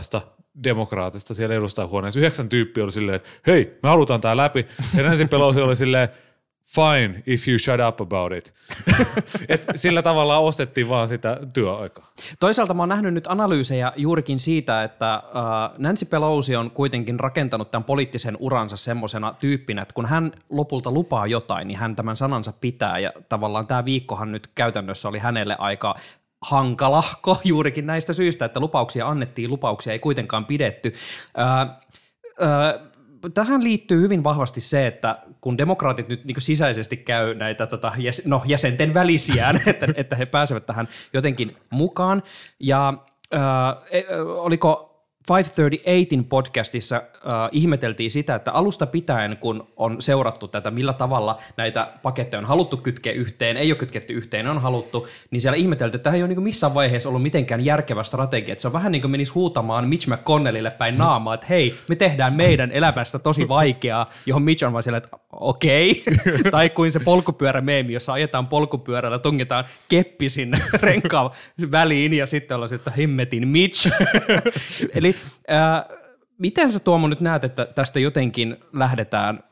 demokraatista 0.64 1.34
siellä 1.34 1.54
edustajahuoneessa. 1.54 2.20
Yhdeksän 2.20 2.48
tyyppiä 2.48 2.84
oli 2.84 2.92
silleen, 2.92 3.16
että 3.16 3.28
hei, 3.46 3.78
me 3.82 3.88
halutaan 3.88 4.20
tämä 4.20 4.36
läpi. 4.36 4.66
Ja 4.96 5.02
Nancy 5.02 5.26
Pelosi 5.26 5.60
oli 5.60 5.76
silleen, 5.76 6.08
fine 6.74 7.22
if 7.26 7.48
you 7.48 7.58
shut 7.58 7.80
up 7.88 8.00
about 8.00 8.32
it. 8.32 8.54
Et 9.48 9.64
sillä 9.76 10.02
tavalla 10.02 10.38
ostettiin 10.38 10.88
vaan 10.88 11.08
sitä 11.08 11.40
työaikaa. 11.52 12.12
Toisaalta 12.40 12.74
mä 12.74 12.82
oon 12.82 12.88
nähnyt 12.88 13.14
nyt 13.14 13.26
analyysejä 13.26 13.92
juurikin 13.96 14.40
siitä, 14.40 14.82
että 14.82 15.14
äh, 15.14 15.22
Nancy 15.78 16.04
Pelosi 16.04 16.56
on 16.56 16.70
kuitenkin 16.70 17.20
rakentanut 17.20 17.68
tämän 17.68 17.84
poliittisen 17.84 18.36
uransa 18.40 18.76
semmoisena 18.76 19.34
tyyppinä, 19.40 19.82
että 19.82 19.94
kun 19.94 20.06
hän 20.06 20.32
lopulta 20.50 20.90
lupaa 20.90 21.26
jotain, 21.26 21.68
niin 21.68 21.78
hän 21.78 21.96
tämän 21.96 22.16
sanansa 22.16 22.52
pitää 22.60 22.98
ja 22.98 23.12
tavallaan 23.28 23.66
tämä 23.66 23.84
viikkohan 23.84 24.32
nyt 24.32 24.46
käytännössä 24.54 25.08
oli 25.08 25.18
hänelle 25.18 25.56
aika 25.58 25.94
hankalahko 26.42 27.40
juurikin 27.44 27.86
näistä 27.86 28.12
syistä, 28.12 28.44
että 28.44 28.60
lupauksia 28.60 29.08
annettiin, 29.08 29.50
lupauksia 29.50 29.92
ei 29.92 29.98
kuitenkaan 29.98 30.44
pidetty. 30.44 30.92
Äh, 31.38 31.60
äh, 31.60 32.89
tähän 33.34 33.64
liittyy 33.64 34.00
hyvin 34.00 34.24
vahvasti 34.24 34.60
se, 34.60 34.86
että 34.86 35.18
kun 35.40 35.58
demokraatit 35.58 36.08
nyt 36.08 36.24
niin 36.24 36.42
sisäisesti 36.42 36.96
käy 36.96 37.34
näitä 37.34 37.66
tota, 37.66 37.92
jäs, 37.98 38.22
no, 38.24 38.42
jäsenten 38.44 38.94
välisiään, 38.94 39.60
että, 39.66 39.86
että 39.94 40.16
he 40.16 40.26
pääsevät 40.26 40.66
tähän 40.66 40.88
jotenkin 41.12 41.56
mukaan. 41.70 42.22
Ja 42.60 42.94
äh, 43.34 43.40
oliko 44.36 44.89
538in 45.30 46.24
podcastissa 46.28 46.96
äh, 46.96 47.02
ihmeteltiin 47.52 48.10
sitä, 48.10 48.34
että 48.34 48.52
alusta 48.52 48.86
pitäen, 48.86 49.36
kun 49.36 49.68
on 49.76 50.02
seurattu 50.02 50.48
tätä, 50.48 50.70
millä 50.70 50.92
tavalla 50.92 51.38
näitä 51.56 51.88
paketteja 52.02 52.38
on 52.38 52.44
haluttu 52.44 52.76
kytkeä 52.76 53.12
yhteen, 53.12 53.56
ei 53.56 53.72
ole 53.72 53.78
kytketty 53.78 54.12
yhteen, 54.12 54.46
on 54.48 54.62
haluttu, 54.62 55.08
niin 55.30 55.40
siellä 55.40 55.56
ihmeteltiin, 55.56 55.96
että 55.96 56.04
tämä 56.04 56.16
ei 56.16 56.22
ole 56.22 56.28
niin 56.28 56.42
missään 56.42 56.74
vaiheessa 56.74 57.08
ollut 57.08 57.22
mitenkään 57.22 57.64
järkevä 57.64 58.02
strategia. 58.02 58.52
Että 58.52 58.62
se 58.62 58.68
on 58.68 58.72
vähän 58.72 58.92
niin 58.92 59.02
kuin 59.02 59.10
menisi 59.10 59.32
huutamaan 59.32 59.88
Mitch 59.88 60.08
McConnellille 60.08 60.70
päin 60.78 60.98
naamaa, 60.98 61.34
että 61.34 61.46
hei, 61.50 61.74
me 61.88 61.96
tehdään 61.96 62.32
meidän 62.36 62.72
elämästä 62.72 63.18
tosi 63.18 63.48
vaikeaa, 63.48 64.10
johon 64.26 64.42
Mitch 64.42 64.64
on 64.64 64.72
vaan 64.72 64.82
siellä, 64.82 64.98
että 64.98 65.18
okei. 65.32 66.02
Okay. 66.08 66.42
tai 66.50 66.70
kuin 66.70 66.92
se 66.92 67.00
polkupyörämeemi, 67.00 67.92
jossa 67.92 68.12
ajetaan 68.12 68.46
polkupyörällä, 68.46 69.18
tungetaan 69.18 69.64
keppi 69.88 70.28
sinne 70.28 70.58
renkaan 70.82 71.30
väliin 71.70 72.14
ja 72.14 72.26
sitten 72.26 72.54
ollaan 72.54 72.74
että 72.74 72.90
himmetin 72.90 73.48
Mitch. 73.48 73.90
Eli 74.94 75.16
äh, 75.50 75.98
miten 76.38 76.72
sä 76.72 76.78
Tuomo 76.78 77.08
nyt 77.08 77.20
näet, 77.20 77.44
että 77.44 77.66
tästä 77.66 78.00
jotenkin 78.00 78.56
lähdetään 78.72 79.44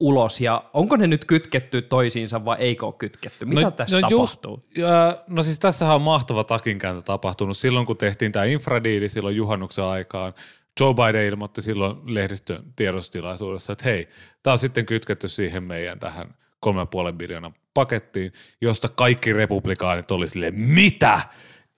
ulos 0.00 0.40
ja 0.40 0.64
onko 0.72 0.96
ne 0.96 1.06
nyt 1.06 1.24
kytketty 1.24 1.82
toisiinsa 1.82 2.44
vai 2.44 2.56
eikö 2.58 2.86
ole 2.86 2.94
kytketty? 2.98 3.44
Mitä 3.44 3.60
no, 3.60 3.70
tässä 3.70 4.00
no 4.00 4.08
tapahtuu? 4.08 4.52
Just, 4.52 4.76
ja, 4.76 5.18
no 5.28 5.42
siis 5.42 5.58
tässähän 5.58 5.94
on 5.94 6.02
mahtava 6.02 6.44
takinkääntö 6.44 7.02
tapahtunut 7.02 7.56
silloin, 7.56 7.86
kun 7.86 7.96
tehtiin 7.96 8.32
tämä 8.32 8.44
infradiili 8.44 9.08
silloin 9.08 9.36
juhannuksen 9.36 9.84
aikaan. 9.84 10.34
Joe 10.80 10.94
Biden 10.94 11.26
ilmoitti 11.26 11.62
silloin 11.62 11.96
lehdistön 12.04 12.64
tiedostilaisuudessa, 12.76 13.72
että 13.72 13.84
hei, 13.84 14.08
tämä 14.42 14.52
on 14.52 14.58
sitten 14.58 14.86
kytketty 14.86 15.28
siihen 15.28 15.62
meidän 15.62 15.98
tähän 15.98 16.34
3,5 16.66 17.16
biljoonan 17.16 17.54
pakettiin, 17.74 18.32
josta 18.60 18.88
kaikki 18.88 19.32
republikaanit 19.32 20.10
oli 20.10 20.28
silleen, 20.28 20.54
mitä? 20.54 21.20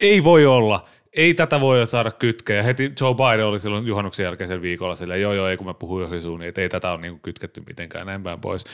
Ei 0.00 0.24
voi 0.24 0.46
olla 0.46 0.84
ei 1.18 1.34
tätä 1.34 1.60
voi 1.60 1.86
saada 1.86 2.10
kytkeä. 2.10 2.62
Heti 2.62 2.92
Joe 3.00 3.14
Biden 3.14 3.46
oli 3.46 3.58
silloin 3.58 3.86
juhannuksen 3.86 4.24
jälkeisen 4.24 4.62
viikolla 4.62 4.94
silleen, 4.94 5.20
joo 5.20 5.32
joo, 5.32 5.48
ei 5.48 5.56
kun 5.56 5.66
mä 5.66 5.74
puhuin 5.74 6.02
johon 6.02 6.40
niin 6.40 6.52
ei 6.56 6.68
tätä 6.68 6.90
ole 6.90 7.00
niin 7.00 7.20
kytketty 7.20 7.62
mitenkään 7.66 8.06
näin 8.06 8.22
päin 8.22 8.40
pois. 8.40 8.64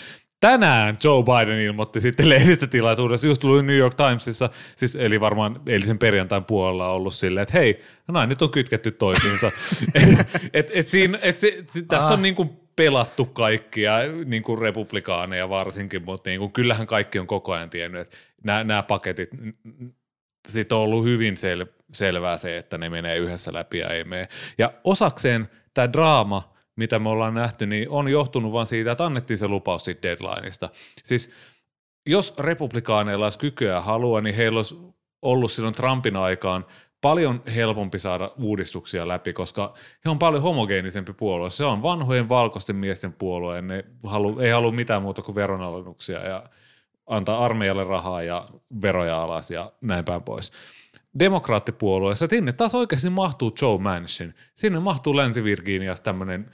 Tänään 0.40 0.96
Joe 1.04 1.22
Biden 1.22 1.60
ilmoitti 1.60 2.00
sitten 2.00 2.28
lehdistötilaisuudessa, 2.34 3.26
just 3.26 3.44
luin 3.44 3.66
New 3.66 3.76
York 3.76 3.94
Timesissa, 3.94 4.50
siis 4.76 4.96
eli 4.96 5.20
varmaan 5.20 5.60
eilisen 5.66 5.98
perjantain 5.98 6.44
puolella 6.44 6.88
ollut 6.88 7.14
silleen, 7.14 7.42
että 7.42 7.58
hei, 7.58 7.80
no 8.08 8.26
nyt 8.26 8.42
on 8.42 8.50
kytketty 8.50 8.90
toisiinsa. 8.90 9.46
et, 9.94 10.18
et, 10.52 10.70
et 10.74 10.88
siinä, 10.88 11.18
et 11.22 11.38
se, 11.38 11.64
se, 11.68 11.82
tässä 11.82 12.08
on 12.08 12.18
ah. 12.18 12.22
niin 12.22 12.34
kuin 12.34 12.50
pelattu 12.76 13.26
kaikkia, 13.26 13.98
niin 14.24 14.42
kuin 14.42 14.58
republikaaneja 14.58 15.48
varsinkin, 15.48 16.04
mutta 16.04 16.30
niin 16.30 16.40
kuin, 16.40 16.52
kyllähän 16.52 16.86
kaikki 16.86 17.18
on 17.18 17.26
koko 17.26 17.52
ajan 17.52 17.70
tiennyt, 17.70 18.00
että 18.00 18.16
nämä, 18.44 18.64
nämä 18.64 18.82
paketit, 18.82 19.30
sitten 20.48 20.78
on 20.78 20.84
ollut 20.84 21.04
hyvin 21.04 21.36
sel, 21.36 21.66
selvää 21.94 22.38
se, 22.38 22.56
että 22.56 22.78
ne 22.78 22.88
menee 22.90 23.16
yhdessä 23.16 23.52
läpi 23.52 23.78
ja 23.78 23.88
ei 23.88 24.04
mene. 24.04 24.28
Ja 24.58 24.72
osakseen 24.84 25.48
tämä 25.74 25.92
draama, 25.92 26.54
mitä 26.76 26.98
me 26.98 27.08
ollaan 27.08 27.34
nähty, 27.34 27.66
niin 27.66 27.90
on 27.90 28.08
johtunut 28.08 28.52
vain 28.52 28.66
siitä, 28.66 28.92
että 28.92 29.04
annettiin 29.04 29.38
se 29.38 29.48
lupaus 29.48 29.84
siitä 29.84 30.02
deadlineista. 30.02 30.70
Siis 31.04 31.30
jos 32.06 32.34
republikaaneilla 32.38 33.26
olisi 33.26 33.38
kykyä 33.38 33.80
halua, 33.80 34.20
niin 34.20 34.36
heillä 34.36 34.58
olisi 34.58 34.76
ollut 35.22 35.52
silloin 35.52 35.74
Trumpin 35.74 36.16
aikaan 36.16 36.66
paljon 37.00 37.42
helpompi 37.54 37.98
saada 37.98 38.32
uudistuksia 38.42 39.08
läpi, 39.08 39.32
koska 39.32 39.74
he 40.04 40.10
on 40.10 40.18
paljon 40.18 40.42
homogeenisempi 40.42 41.12
puolue. 41.12 41.50
Se 41.50 41.64
on 41.64 41.82
vanhojen 41.82 42.28
valkoisten 42.28 42.76
miesten 42.76 43.12
puolue, 43.12 43.62
ne 43.62 43.84
halu, 44.04 44.40
ei 44.40 44.50
halua 44.50 44.70
mitään 44.70 45.02
muuta 45.02 45.22
kuin 45.22 45.34
veronalennuksia 45.34 46.26
ja 46.28 46.44
antaa 47.06 47.44
armeijalle 47.44 47.84
rahaa 47.84 48.22
ja 48.22 48.48
veroja 48.82 49.22
alas 49.22 49.50
ja 49.50 49.72
näin 49.80 50.04
päin 50.04 50.22
pois. 50.22 50.52
Demokraattipuolueessa 51.18 52.26
sinne 52.26 52.52
taas 52.52 52.75
oikeasti 52.75 53.11
mahtuu 53.11 53.52
Joe 53.62 53.78
Manchin. 53.78 54.35
Sinne 54.54 54.80
mahtuu 54.80 55.16
Länsi-Virginiassa 55.16 56.04
tämmöinen 56.04 56.50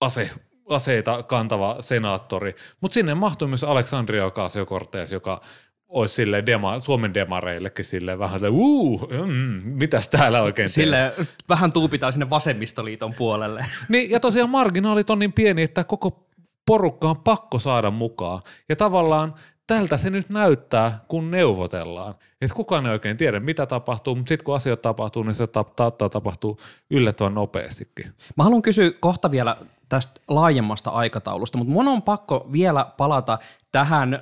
ase, 0.00 0.30
aseita 0.68 1.22
kantava 1.22 1.76
senaattori, 1.80 2.54
mutta 2.80 2.94
sinne 2.94 3.14
mahtuu 3.14 3.48
myös 3.48 3.64
Alexandria 3.64 4.26
Ocasio-Cortez, 4.26 5.12
joka 5.12 5.40
olisi 5.90 6.14
sille 6.14 6.46
dema, 6.46 6.78
Suomen 6.78 7.14
demareillekin 7.14 7.84
sille 7.84 8.18
vähän 8.18 8.36
että 8.36 8.50
uu, 8.50 9.08
mm, 9.26 9.62
mitäs 9.64 10.08
täällä 10.08 10.42
oikein 10.42 10.68
Sille 10.68 11.12
vähän 11.48 11.72
tuupitaan 11.72 12.12
sinne 12.12 12.30
vasemmistoliiton 12.30 13.14
puolelle. 13.14 13.64
Niin, 13.88 14.10
ja 14.10 14.20
tosiaan 14.20 14.50
marginaalit 14.50 15.10
on 15.10 15.18
niin 15.18 15.32
pieni, 15.32 15.62
että 15.62 15.84
koko 15.84 16.26
porukka 16.66 17.10
on 17.10 17.16
pakko 17.16 17.58
saada 17.58 17.90
mukaan. 17.90 18.42
Ja 18.68 18.76
tavallaan 18.76 19.34
tältä 19.74 19.96
se 19.96 20.10
nyt 20.10 20.28
näyttää, 20.28 21.04
kun 21.08 21.30
neuvotellaan. 21.30 22.14
Että 22.40 22.54
kukaan 22.54 22.86
ei 22.86 22.92
oikein 22.92 23.16
tiedä, 23.16 23.40
mitä 23.40 23.66
tapahtuu, 23.66 24.14
mutta 24.14 24.28
sitten 24.28 24.44
kun 24.44 24.54
asiat 24.54 24.82
tapahtuu, 24.82 25.22
niin 25.22 25.34
se 25.34 25.48
saattaa 25.54 26.08
tapahtua 26.08 26.56
yllättävän 26.90 27.34
nopeastikin. 27.34 28.12
Mä 28.36 28.44
haluan 28.44 28.62
kysyä 28.62 28.90
kohta 29.00 29.30
vielä 29.30 29.56
tästä 29.90 30.20
laajemmasta 30.28 30.90
aikataulusta, 30.90 31.58
mutta 31.58 31.72
mun 31.72 31.88
on 31.88 32.02
pakko 32.02 32.48
vielä 32.52 32.84
palata 32.96 33.38
tähän 33.72 34.14
äh, 34.14 34.20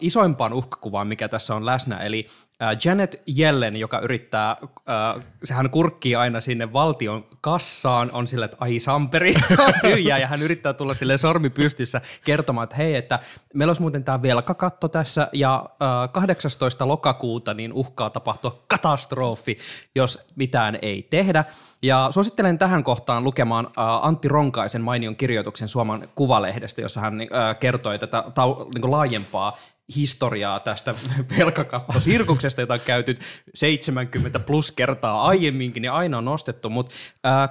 isoimpaan 0.00 0.52
uhkakuvaan, 0.52 1.06
mikä 1.06 1.28
tässä 1.28 1.54
on 1.54 1.66
läsnä, 1.66 1.98
eli 1.98 2.26
äh, 2.62 2.76
Janet 2.84 3.22
Yellen, 3.38 3.76
joka 3.76 3.98
yrittää, 3.98 4.50
äh, 4.50 5.24
sehän 5.44 5.70
kurkkii 5.70 6.16
aina 6.16 6.40
sinne 6.40 6.72
valtion 6.72 7.26
kassaan, 7.40 8.10
on 8.12 8.28
sille, 8.28 8.44
että 8.44 8.56
ai 8.60 8.80
Samperi 8.80 9.34
tyhjää, 9.82 10.18
ja 10.18 10.26
hän 10.26 10.42
yrittää 10.42 10.72
tulla 10.72 10.94
sille 10.94 11.16
sormi 11.16 11.50
pystyssä 11.50 12.00
kertomaan, 12.24 12.64
että 12.64 12.76
hei, 12.76 12.96
että 12.96 13.18
meillä 13.54 13.70
olisi 13.70 13.82
muuten 13.82 14.04
tämä 14.04 14.22
velkakatto 14.22 14.88
tässä, 14.88 15.28
ja 15.32 15.64
äh, 15.82 16.12
18. 16.12 16.88
lokakuuta 16.88 17.54
niin 17.54 17.72
uhkaa 17.72 18.10
tapahtua 18.10 18.64
katastrofi, 18.68 19.58
jos 19.94 20.26
mitään 20.36 20.78
ei 20.82 21.02
tehdä. 21.10 21.44
Ja 21.82 22.08
suosittelen 22.10 22.58
tähän 22.58 22.84
kohtaan 22.84 23.24
lukemaan 23.24 23.66
äh, 23.66 23.84
Antti 24.06 24.28
Ronkaisen 24.28 24.82
mainion 24.82 25.16
kirjoituksen 25.16 25.68
Suomen 25.68 26.08
Kuvalehdestä, 26.14 26.80
jossa 26.80 27.00
hän 27.00 27.20
äh, 27.20 27.58
kertoi 27.60 27.98
tätä 27.98 28.24
tau, 28.34 28.70
niin 28.74 28.90
laajempaa 28.90 29.58
historiaa 29.96 30.60
tästä 30.60 30.94
velkakattosirkuksesta, 31.38 32.60
jota 32.60 32.74
on 32.74 32.80
käyty 32.80 33.18
70 33.54 34.38
plus 34.38 34.72
kertaa 34.72 35.22
aiemminkin 35.22 35.84
ja 35.84 35.94
aina 35.94 36.18
on 36.18 36.24
nostettu, 36.24 36.70
mutta 36.70 36.94
äh, 37.26 37.48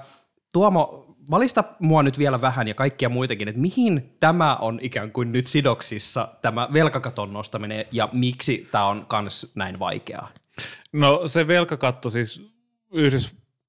Tuomo, 0.53 1.15
valista 1.31 1.63
mua 1.79 2.03
nyt 2.03 2.19
vielä 2.19 2.41
vähän 2.41 2.67
ja 2.67 2.73
kaikkia 2.73 3.09
muitakin, 3.09 3.47
että 3.47 3.61
mihin 3.61 4.15
tämä 4.19 4.55
on 4.55 4.79
ikään 4.81 5.11
kuin 5.11 5.31
nyt 5.31 5.47
sidoksissa, 5.47 6.27
tämä 6.41 6.69
velkakaton 6.73 7.33
nostaminen 7.33 7.85
ja 7.91 8.09
miksi 8.11 8.67
tämä 8.71 8.85
on 8.85 9.05
myös 9.21 9.51
näin 9.55 9.79
vaikeaa? 9.79 10.29
No 10.93 11.21
se 11.25 11.47
velkakatto 11.47 12.09
siis 12.09 12.51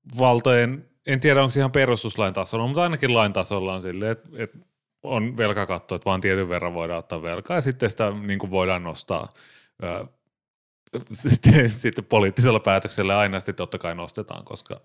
Yhdysvaltojen, 0.04 0.88
en 1.06 1.20
tiedä 1.20 1.40
onko 1.40 1.50
se 1.50 1.60
ihan 1.60 1.72
perustuslain 1.72 2.34
tasolla, 2.34 2.66
mutta 2.66 2.82
ainakin 2.82 3.14
lain 3.14 3.32
tasolla 3.32 3.74
on 3.74 3.82
silleen, 3.82 4.12
että, 4.12 4.28
että 4.36 4.58
on 5.02 5.36
velkakatto, 5.36 5.94
että 5.94 6.04
vaan 6.04 6.20
tietyn 6.20 6.48
verran 6.48 6.74
voidaan 6.74 6.98
ottaa 6.98 7.22
velkaa 7.22 7.56
ja 7.56 7.60
sitten 7.60 7.90
sitä 7.90 8.10
niin 8.10 8.38
kuin 8.38 8.50
voidaan 8.50 8.84
nostaa 8.84 9.32
sitten, 11.12 11.70
sitten 11.70 12.04
poliittisella 12.04 12.60
päätöksellä 12.60 13.18
aina 13.18 13.40
sitten 13.40 13.54
totta 13.54 13.78
kai 13.78 13.94
nostetaan, 13.94 14.44
koska 14.44 14.80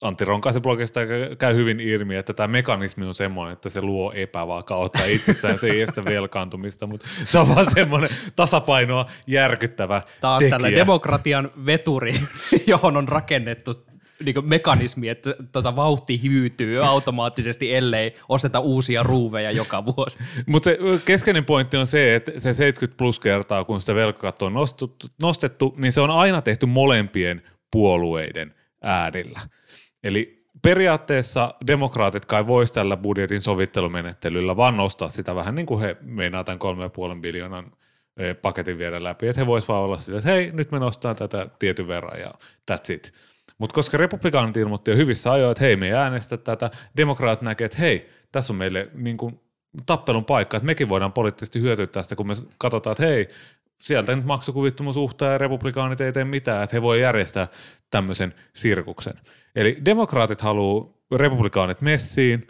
Antti 0.00 0.24
Ronkaisen 0.24 0.62
blogista 0.62 1.00
käy 1.38 1.54
hyvin 1.54 1.80
ilmi, 1.80 2.16
että 2.16 2.34
tämä 2.34 2.48
mekanismi 2.48 3.06
on 3.06 3.14
semmoinen, 3.14 3.52
että 3.52 3.68
se 3.68 3.80
luo 3.80 4.12
epävakautta 4.12 5.04
itsessään, 5.04 5.58
se 5.58 5.66
ei 5.66 5.80
estä 5.80 6.04
velkaantumista, 6.04 6.86
mutta 6.86 7.06
se 7.24 7.38
on 7.38 7.54
vaan 7.54 7.70
semmoinen 7.70 8.10
tasapainoa 8.36 9.06
järkyttävä 9.26 10.02
Taas 10.20 10.38
tekijä. 10.38 10.58
tällä 10.58 10.76
demokratian 10.76 11.50
veturi, 11.66 12.14
johon 12.66 12.96
on 12.96 13.08
rakennettu 13.08 13.72
niin 14.24 14.48
mekanismi, 14.48 15.08
että 15.08 15.34
tota, 15.52 15.76
vauhti 15.76 16.22
hyytyy 16.22 16.86
automaattisesti, 16.86 17.74
ellei 17.74 18.14
osteta 18.28 18.60
uusia 18.60 19.02
ruuveja 19.02 19.50
joka 19.50 19.84
vuosi. 19.86 20.18
Mutta 20.46 20.64
se 20.64 20.78
keskeinen 21.04 21.44
pointti 21.44 21.76
on 21.76 21.86
se, 21.86 22.14
että 22.14 22.32
se 22.38 22.52
70 22.52 22.98
plus 22.98 23.20
kertaa, 23.20 23.64
kun 23.64 23.80
sitä 23.80 23.94
velkakattoa 23.94 24.46
on 24.46 24.54
nostettu, 24.54 25.06
nostettu, 25.22 25.74
niin 25.76 25.92
se 25.92 26.00
on 26.00 26.10
aina 26.10 26.42
tehty 26.42 26.66
molempien 26.66 27.42
puolueiden 27.70 28.54
äärillä. 28.82 29.40
Eli 30.04 30.38
periaatteessa 30.62 31.54
demokraatit 31.66 32.26
kai 32.26 32.46
voisi 32.46 32.72
tällä 32.72 32.96
budjetin 32.96 33.40
sovittelumenettelyllä 33.40 34.56
vaan 34.56 34.76
nostaa 34.76 35.08
sitä 35.08 35.34
vähän 35.34 35.54
niin 35.54 35.66
kuin 35.66 35.80
he 35.80 35.96
meinaa 36.00 36.44
tämän 36.44 36.58
3,5 37.14 37.20
biljoonan 37.20 37.72
paketin 38.42 38.78
viedä 38.78 39.04
läpi, 39.04 39.28
että 39.28 39.40
he 39.40 39.46
voisivat 39.46 39.68
vaan 39.68 39.84
olla 39.84 39.98
sillä, 39.98 40.18
että 40.18 40.30
hei, 40.30 40.50
nyt 40.52 40.70
me 40.70 40.78
nostaa 40.78 41.14
tätä 41.14 41.46
tietyn 41.58 41.88
verran 41.88 42.20
ja 42.20 42.34
that's 42.70 42.94
it. 42.94 43.12
Mutta 43.58 43.74
koska 43.74 43.96
republikaanit 43.96 44.56
ilmoitti 44.56 44.90
jo 44.90 44.96
hyvissä 44.96 45.32
ajoin, 45.32 45.52
että 45.52 45.64
hei, 45.64 45.76
me 45.76 45.86
ei 45.86 45.92
äänestä 45.92 46.36
tätä, 46.36 46.70
demokraat 46.96 47.42
näkee, 47.42 47.64
että 47.64 47.78
hei, 47.78 48.10
tässä 48.32 48.52
on 48.52 48.56
meille 48.56 48.88
niin 48.94 49.16
kuin 49.16 49.40
tappelun 49.86 50.24
paikka, 50.24 50.56
että 50.56 50.66
mekin 50.66 50.88
voidaan 50.88 51.12
poliittisesti 51.12 51.60
hyötyä 51.60 51.86
tästä, 51.86 52.16
kun 52.16 52.26
me 52.26 52.34
katsotaan, 52.58 52.92
että 52.92 53.06
hei, 53.06 53.28
sieltä 53.78 54.16
nyt 54.16 54.24
maksukuvittumus 54.24 54.96
uhtaa 54.96 55.32
ja 55.32 55.38
republikaanit 55.38 56.00
ei 56.00 56.12
tee 56.12 56.24
mitään, 56.24 56.64
että 56.64 56.76
he 56.76 56.82
voi 56.82 57.00
järjestää 57.00 57.48
tämmöisen 57.90 58.34
sirkuksen. 58.52 59.14
Eli 59.54 59.78
demokraatit 59.84 60.40
haluaa 60.40 60.88
republikaanit 61.16 61.80
messiin, 61.80 62.46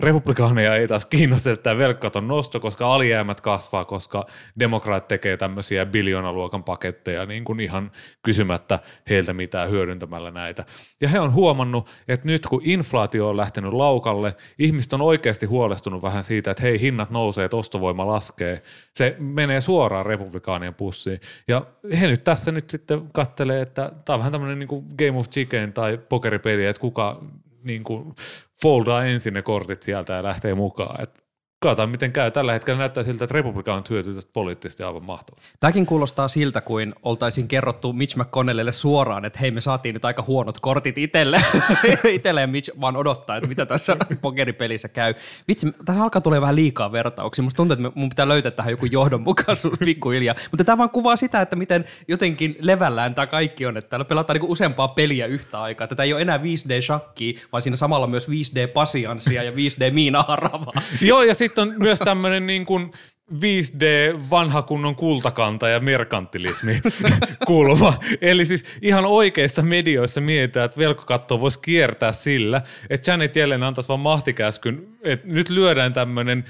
republikaaneja 0.00 0.76
ei 0.76 0.88
taas 0.88 1.06
kiinnosta 1.06 1.56
tämä 1.56 1.78
velkkaton 1.78 2.28
nosto, 2.28 2.60
koska 2.60 2.94
alijäämät 2.94 3.40
kasvaa, 3.40 3.84
koska 3.84 4.26
demokraat 4.60 5.08
tekee 5.08 5.36
tämmöisiä 5.36 5.86
biljoonaluokan 5.86 6.64
paketteja 6.64 7.26
niin 7.26 7.44
kuin 7.44 7.60
ihan 7.60 7.90
kysymättä 8.22 8.78
heiltä 9.10 9.32
mitään 9.32 9.70
hyödyntämällä 9.70 10.30
näitä. 10.30 10.64
Ja 11.00 11.08
he 11.08 11.20
on 11.20 11.32
huomannut, 11.32 11.90
että 12.08 12.26
nyt 12.26 12.46
kun 12.46 12.60
inflaatio 12.64 13.28
on 13.28 13.36
lähtenyt 13.36 13.72
laukalle, 13.72 14.36
ihmiset 14.58 14.92
on 14.92 15.00
oikeasti 15.00 15.46
huolestunut 15.46 16.02
vähän 16.02 16.24
siitä, 16.24 16.50
että 16.50 16.62
hei 16.62 16.80
hinnat 16.80 17.10
nousee, 17.10 17.44
että 17.44 17.56
ostovoima 17.56 18.06
laskee. 18.06 18.62
Se 18.94 19.16
menee 19.18 19.60
suoraan 19.60 20.06
republikaanien 20.06 20.74
pussiin. 20.74 21.20
Ja 21.48 21.66
he 22.00 22.06
nyt 22.06 22.24
tässä 22.24 22.52
nyt 22.52 22.70
sitten 22.70 23.08
kattelee, 23.12 23.62
että 23.62 23.92
tämä 24.04 24.14
on 24.14 24.18
vähän 24.18 24.32
tämmöinen 24.32 24.58
niin 24.58 24.68
kuin 24.68 24.86
Game 24.98 25.18
of 25.18 25.30
Chicken 25.30 25.72
tai 25.72 25.98
pokeripeli, 26.08 26.66
että 26.66 26.80
kuka 26.80 27.22
niin 27.66 27.84
kuin 27.84 28.14
foldaa 28.62 29.04
ensin 29.04 29.34
ne 29.34 29.42
kortit 29.42 29.82
sieltä 29.82 30.12
ja 30.12 30.22
lähtee 30.22 30.54
mukaan. 30.54 31.02
Et 31.02 31.25
katsotaan, 31.60 31.90
miten 31.90 32.12
käy. 32.12 32.30
Tällä 32.30 32.52
hetkellä 32.52 32.78
näyttää 32.78 33.02
siltä, 33.02 33.24
että 33.24 33.34
republikaanit 33.34 33.90
hyötyy 33.90 34.14
tästä 34.14 34.30
poliittisesti 34.32 34.82
aivan 34.82 35.04
mahtavasti. 35.04 35.48
Tämäkin 35.60 35.86
kuulostaa 35.86 36.28
siltä, 36.28 36.60
kuin 36.60 36.94
oltaisiin 37.02 37.48
kerrottu 37.48 37.92
Mitch 37.92 38.16
McConnellille 38.16 38.72
suoraan, 38.72 39.24
että 39.24 39.38
hei 39.38 39.50
me 39.50 39.60
saatiin 39.60 39.92
nyt 39.92 40.04
aika 40.04 40.24
huonot 40.26 40.60
kortit 40.60 40.98
itselle. 40.98 41.42
itselle 42.08 42.40
ja 42.40 42.46
Mitch 42.46 42.80
vaan 42.80 42.96
odottaa, 42.96 43.36
että 43.36 43.48
mitä 43.48 43.66
tässä 43.66 43.96
pokeripelissä 44.22 44.88
käy. 44.88 45.14
Vitsi, 45.48 45.66
tässä 45.84 46.02
alkaa 46.02 46.20
tulee 46.20 46.40
vähän 46.40 46.56
liikaa 46.56 46.92
vertauksia. 46.92 47.42
Musta 47.42 47.56
tuntuu, 47.56 47.72
että 47.72 47.90
mun 47.94 48.08
pitää 48.08 48.28
löytää 48.28 48.50
tähän 48.50 48.70
joku 48.70 48.86
johdonmukaisuus 48.86 49.78
pikkuhiljaa. 49.84 50.34
Mutta 50.50 50.64
tämä 50.64 50.78
vaan 50.78 50.90
kuvaa 50.90 51.16
sitä, 51.16 51.40
että 51.40 51.56
miten 51.56 51.84
jotenkin 52.08 52.56
levällään 52.60 53.14
tämä 53.14 53.26
kaikki 53.26 53.66
on. 53.66 53.76
Että 53.76 53.88
täällä 53.88 54.04
pelataan 54.04 54.34
niinku 54.34 54.52
useampaa 54.52 54.88
peliä 54.88 55.26
yhtä 55.26 55.60
aikaa. 55.62 55.86
Tätä 55.86 56.02
ei 56.02 56.12
ole 56.12 56.22
enää 56.22 56.38
5D-shakkia, 56.38 57.40
vaan 57.52 57.62
siinä 57.62 57.76
samalla 57.76 58.06
myös 58.06 58.28
5D-pasianssia 58.28 59.42
ja 59.42 59.50
5D-miinaharavaa. 59.50 60.82
Joo, 61.00 61.22
ja 61.22 61.34
sitten 61.48 61.62
on 61.62 61.74
myös 61.78 61.98
tämmöinen 61.98 62.46
niin 62.46 62.66
kuin 62.66 62.92
5D 63.32 64.20
vanha 64.30 64.62
kunnon 64.62 64.94
kultakanta 64.94 65.68
ja 65.68 65.80
merkantilismi 65.80 66.80
kulma. 67.46 67.98
Eli 68.20 68.44
siis 68.44 68.64
ihan 68.82 69.04
oikeissa 69.04 69.62
medioissa 69.62 70.20
mietitään, 70.20 70.64
että 70.64 70.78
velkokattoa 70.80 71.40
voisi 71.40 71.60
kiertää 71.60 72.12
sillä, 72.12 72.62
että 72.90 73.10
Janet 73.10 73.36
Yellen 73.36 73.62
antaisi 73.62 73.88
vaan 73.88 74.00
mahtikäskyn, 74.00 74.88
että 75.02 75.26
nyt 75.28 75.50
lyödään 75.50 75.92
tämmöinen 75.92 76.44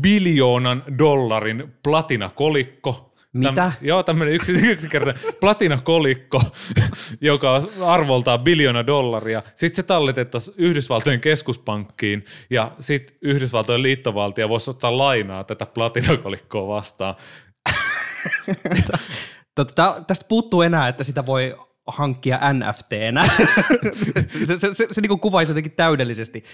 biljoonan 0.00 0.82
dollarin 0.98 1.74
platinakolikko, 1.82 3.13
Mitä? 3.34 3.52
Täm, 3.52 3.72
joo, 3.80 4.02
tämmöinen 4.02 4.34
yksi, 4.34 4.52
yksinkertainen 4.72 5.22
platinakolikko, 5.40 6.40
joka 7.20 7.62
arvoltaan 7.86 8.40
biljoona 8.40 8.86
dollaria. 8.86 9.42
Sitten 9.54 9.76
se 9.76 9.82
talletettaisiin 9.82 10.54
Yhdysvaltojen 10.58 11.20
keskuspankkiin 11.20 12.24
ja 12.50 12.72
sitten 12.80 13.16
Yhdysvaltojen 13.22 13.82
liittovaltio 13.82 14.48
voisi 14.48 14.70
ottaa 14.70 14.98
lainaa 14.98 15.44
tätä 15.44 15.66
platinakolikkoa 15.66 16.74
vastaan. 16.74 17.14
Tota, 19.54 20.02
tästä 20.06 20.26
puuttuu 20.28 20.62
enää, 20.62 20.88
että 20.88 21.04
sitä 21.04 21.26
voi 21.26 21.56
hankkia 21.86 22.38
NFTnä. 22.52 23.28
se 24.46 24.58
se, 24.58 24.74
se, 24.74 24.86
se 24.90 25.00
niin 25.00 25.20
kuvaisi 25.20 25.50
jotenkin 25.50 25.72
täydellisesti 25.72 26.44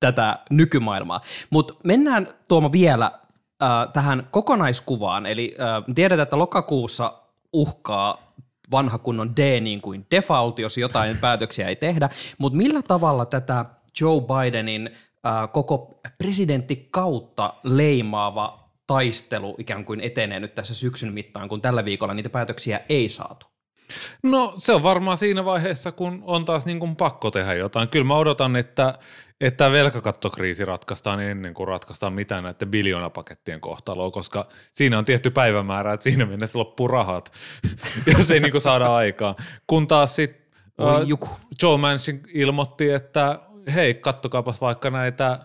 tätä 0.00 0.38
nykymaailmaa. 0.50 1.20
Mutta 1.50 1.74
mennään 1.84 2.28
Tuomo 2.48 2.72
vielä 2.72 3.19
äh, 3.62 3.92
tähän 3.92 4.28
kokonaiskuvaan. 4.30 5.26
Eli 5.26 5.56
äh, 5.60 5.84
tiedetään, 5.94 6.22
että 6.22 6.38
lokakuussa 6.38 7.22
uhkaa 7.52 8.32
vanha 8.70 8.98
kunnon 8.98 9.36
D 9.36 9.60
niin 9.60 9.80
kuin 9.80 10.06
default, 10.10 10.58
jos 10.58 10.78
jotain 10.78 11.18
päätöksiä 11.26 11.68
ei 11.68 11.76
tehdä. 11.76 12.08
Mutta 12.38 12.56
millä 12.56 12.82
tavalla 12.82 13.26
tätä 13.26 13.64
Joe 14.00 14.20
Bidenin 14.20 14.90
äh, 15.26 15.52
koko 15.52 16.00
presidenttikautta 16.18 17.54
leimaava 17.62 18.70
taistelu 18.86 19.54
ikään 19.58 19.84
kuin 19.84 20.00
etenee 20.00 20.40
nyt 20.40 20.54
tässä 20.54 20.74
syksyn 20.74 21.12
mittaan, 21.12 21.48
kun 21.48 21.62
tällä 21.62 21.84
viikolla 21.84 22.14
niitä 22.14 22.30
päätöksiä 22.30 22.80
ei 22.88 23.08
saatu? 23.08 23.49
No 24.22 24.52
se 24.56 24.72
on 24.72 24.82
varmaan 24.82 25.16
siinä 25.16 25.44
vaiheessa, 25.44 25.92
kun 25.92 26.22
on 26.26 26.44
taas 26.44 26.66
niin 26.66 26.80
kuin 26.80 26.96
pakko 26.96 27.30
tehdä 27.30 27.54
jotain. 27.54 27.88
Kyllä 27.88 28.04
mä 28.04 28.16
odotan, 28.16 28.56
että, 28.56 28.94
että 29.40 29.56
tämä 29.58 29.72
velkakattokriisi 29.72 30.64
ratkaistaan 30.64 31.22
ennen 31.22 31.54
kuin 31.54 31.68
ratkaistaan 31.68 32.12
mitään 32.12 32.44
näiden 32.44 32.70
biljoonapakettien 32.70 33.60
kohtaloa, 33.60 34.10
koska 34.10 34.48
siinä 34.72 34.98
on 34.98 35.04
tietty 35.04 35.30
päivämäärä, 35.30 35.92
että 35.92 36.04
siinä 36.04 36.26
mennessä 36.26 36.58
loppuu 36.58 36.88
rahat, 36.88 37.32
jos 38.16 38.30
ei 38.30 38.40
niin 38.40 38.52
kuin 38.52 38.60
saada 38.60 38.94
aikaa. 38.94 39.36
Kun 39.66 39.86
taas 39.86 40.16
sitten 40.16 40.40
juku. 41.06 41.28
Joe 41.62 41.78
Manchin 41.78 42.22
ilmoitti, 42.34 42.90
että 42.90 43.38
hei, 43.74 43.94
kattokaapas 43.94 44.60
vaikka 44.60 44.90
näitä 44.90 45.38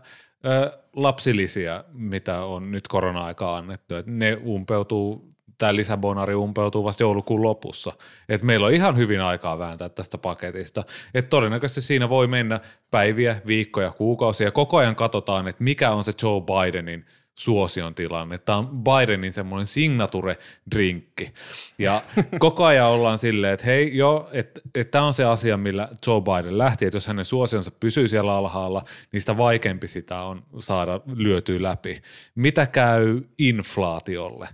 ö, 0.45 0.79
lapsilisiä, 0.95 1.83
mitä 1.93 2.43
on 2.43 2.71
nyt 2.71 2.87
korona-aikaa 2.87 3.57
annettu, 3.57 3.95
että 3.95 4.11
ne 4.11 4.37
umpeutuu 4.45 5.34
tämä 5.57 5.75
lisäbonari 5.75 6.35
umpeutuu 6.35 6.83
vasta 6.83 7.03
joulukuun 7.03 7.43
lopussa. 7.43 7.93
Et 8.29 8.43
meillä 8.43 8.67
on 8.67 8.73
ihan 8.73 8.97
hyvin 8.97 9.21
aikaa 9.21 9.59
vääntää 9.59 9.89
tästä 9.89 10.17
paketista. 10.17 10.83
Et 11.13 11.29
todennäköisesti 11.29 11.81
siinä 11.81 12.09
voi 12.09 12.27
mennä 12.27 12.59
päiviä, 12.91 13.41
viikkoja, 13.47 13.91
kuukausia. 13.91 14.51
Koko 14.51 14.77
ajan 14.77 14.95
katsotaan, 14.95 15.47
että 15.47 15.63
mikä 15.63 15.91
on 15.91 16.03
se 16.03 16.11
Joe 16.23 16.41
Bidenin 16.41 17.05
suosion 17.35 17.95
tilanne. 17.95 18.37
Tämä 18.37 18.57
on 18.57 18.83
Bidenin 18.83 19.33
semmoinen 19.33 19.67
signature-drinkki. 19.67 21.33
Ja 21.77 22.01
koko 22.39 22.65
ajan 22.65 22.87
ollaan 22.87 23.17
silleen, 23.17 23.53
että 23.53 23.65
hei, 23.65 23.97
joo, 23.97 24.29
että 24.31 24.61
et 24.75 24.91
tämä 24.91 25.05
on 25.05 25.13
se 25.13 25.23
asia, 25.23 25.57
millä 25.57 25.89
Joe 26.07 26.21
Biden 26.21 26.57
lähti, 26.57 26.85
että 26.85 26.95
jos 26.95 27.07
hänen 27.07 27.25
suosionsa 27.25 27.71
pysyy 27.79 28.07
siellä 28.07 28.33
alhaalla, 28.33 28.83
niin 29.11 29.21
sitä 29.21 29.37
vaikeampi 29.37 29.87
sitä 29.87 30.21
on 30.21 30.43
saada 30.59 31.01
lyötyä 31.05 31.61
läpi. 31.61 32.01
Mitä 32.35 32.67
käy 32.67 33.21
inflaatiolle? 33.37 34.47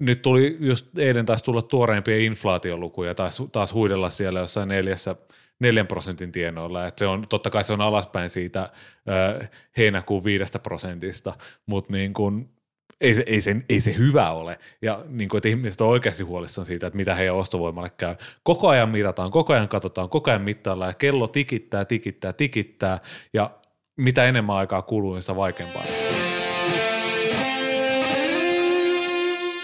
Nyt 0.00 0.22
tuli 0.22 0.56
just 0.60 0.98
eilen 0.98 1.26
taas 1.26 1.42
tulla 1.42 1.62
tuoreimpia 1.62 2.18
inflaatiolukuja, 2.18 3.14
taas, 3.14 3.42
taas 3.52 3.74
huidella 3.74 4.10
siellä 4.10 4.40
jossain 4.40 4.68
neljässä, 4.68 5.16
neljän 5.58 5.86
prosentin 5.86 6.32
tienoilla. 6.32 6.86
Et 6.86 6.98
se 6.98 7.06
on, 7.06 7.24
totta 7.28 7.50
kai 7.50 7.64
se 7.64 7.72
on 7.72 7.80
alaspäin 7.80 8.30
siitä 8.30 8.70
ö, 9.40 9.46
heinäkuun 9.76 10.24
viidestä 10.24 10.58
prosentista, 10.58 11.32
mutta 11.66 11.92
niin 11.92 12.14
kun, 12.14 12.50
ei, 13.00 13.14
se, 13.14 13.24
ei, 13.26 13.40
se, 13.40 13.56
ei 13.68 13.80
se 13.80 13.96
hyvä 13.96 14.30
ole. 14.30 14.58
Ja 14.82 15.04
niin 15.08 15.36
että 15.36 15.48
ihmiset 15.48 15.80
on 15.80 15.88
oikeasti 15.88 16.22
huolissaan 16.22 16.66
siitä, 16.66 16.86
että 16.86 16.96
mitä 16.96 17.14
heidän 17.14 17.34
ostovoimalle 17.34 17.90
käy. 17.96 18.16
Koko 18.42 18.68
ajan 18.68 18.88
mitataan, 18.88 19.30
koko 19.30 19.52
ajan 19.52 19.68
katsotaan, 19.68 20.08
koko 20.08 20.30
ajan 20.30 20.42
mittaillaan 20.42 20.90
ja 20.90 20.94
kello 20.94 21.26
tikittää, 21.26 21.84
tikittää, 21.84 22.32
tikittää 22.32 22.98
ja 23.32 23.50
mitä 23.96 24.24
enemmän 24.24 24.56
aikaa 24.56 24.82
kuluu, 24.82 25.12
niin 25.12 25.22
sitä 25.22 25.36
vaikeampaa 25.36 25.82
tulee. 25.82 26.29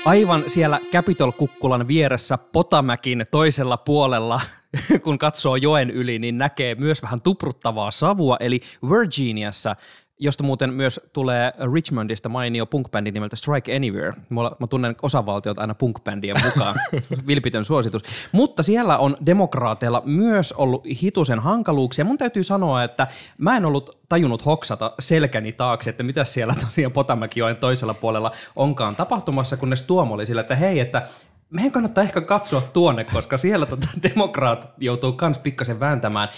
Aivan 0.07 0.45
siellä 0.47 0.81
Capitol-kukkulan 0.93 1.89
vieressä 1.89 2.39
Potamäkin 2.39 3.27
toisella 3.31 3.77
puolella, 3.77 4.41
kun 5.05 5.19
katsoo 5.19 5.57
joen 5.57 5.91
yli, 5.91 6.19
niin 6.19 6.39
näkee 6.39 6.75
myös 6.75 7.03
vähän 7.03 7.23
tupruttavaa 7.23 7.91
savua, 7.91 8.37
eli 8.41 8.61
Virginiassa 8.91 9.77
josta 10.19 10.45
muuten 10.45 10.73
myös 10.73 11.01
tulee 11.13 11.53
Richmondista 11.75 12.29
mainio 12.29 12.67
punkbändi 12.67 13.11
nimeltä 13.11 13.37
Strike 13.37 13.77
Anywhere. 13.77 14.13
Mulla, 14.31 14.57
mä 14.59 14.67
tunnen 14.67 14.97
osavaltiot 15.03 15.59
aina 15.59 15.75
punkbändien 15.75 16.37
mukaan, 16.45 16.75
vilpitön 17.27 17.65
suositus. 17.65 18.03
Mutta 18.33 18.63
siellä 18.63 18.99
on 18.99 19.17
demokraateilla 19.27 20.03
myös 20.05 20.53
ollut 20.53 20.87
hitusen 21.03 21.41
hankaluuksia. 21.41 22.05
Mun 22.05 22.19
täytyy 22.19 22.45
sanoa, 22.45 22.83
että 22.83 23.07
mä 23.39 23.57
en 23.57 23.65
ollut 23.65 23.99
tajunnut 24.09 24.47
hoksata 24.47 24.93
selkäni 24.99 25.53
taakse, 25.53 25.91
että 25.91 26.03
mitä 26.03 26.25
siellä 26.25 26.55
tosiaan 26.61 26.93
Potamäkijoen 26.93 27.57
toisella 27.57 27.95
puolella 27.95 28.31
onkaan 28.57 28.97
tapahtumassa, 28.97 29.57
kunnes 29.57 29.83
Tuomo 29.83 30.15
oli 30.15 30.27
sillä, 30.27 30.41
että 30.41 30.57
hei, 30.57 30.81
että 30.81 31.09
meidän 31.51 31.73
kannattaa 31.73 32.05
ehkä 32.05 32.21
katsoa 32.21 32.61
tuonne, 32.61 33.05
koska 33.05 33.37
siellä 33.37 33.67
tota, 33.67 33.89
demokraatit 34.09 34.71
joutuu 34.79 35.13
kans 35.13 35.39
pikkasen 35.39 35.81
vääntämään. 35.81 36.29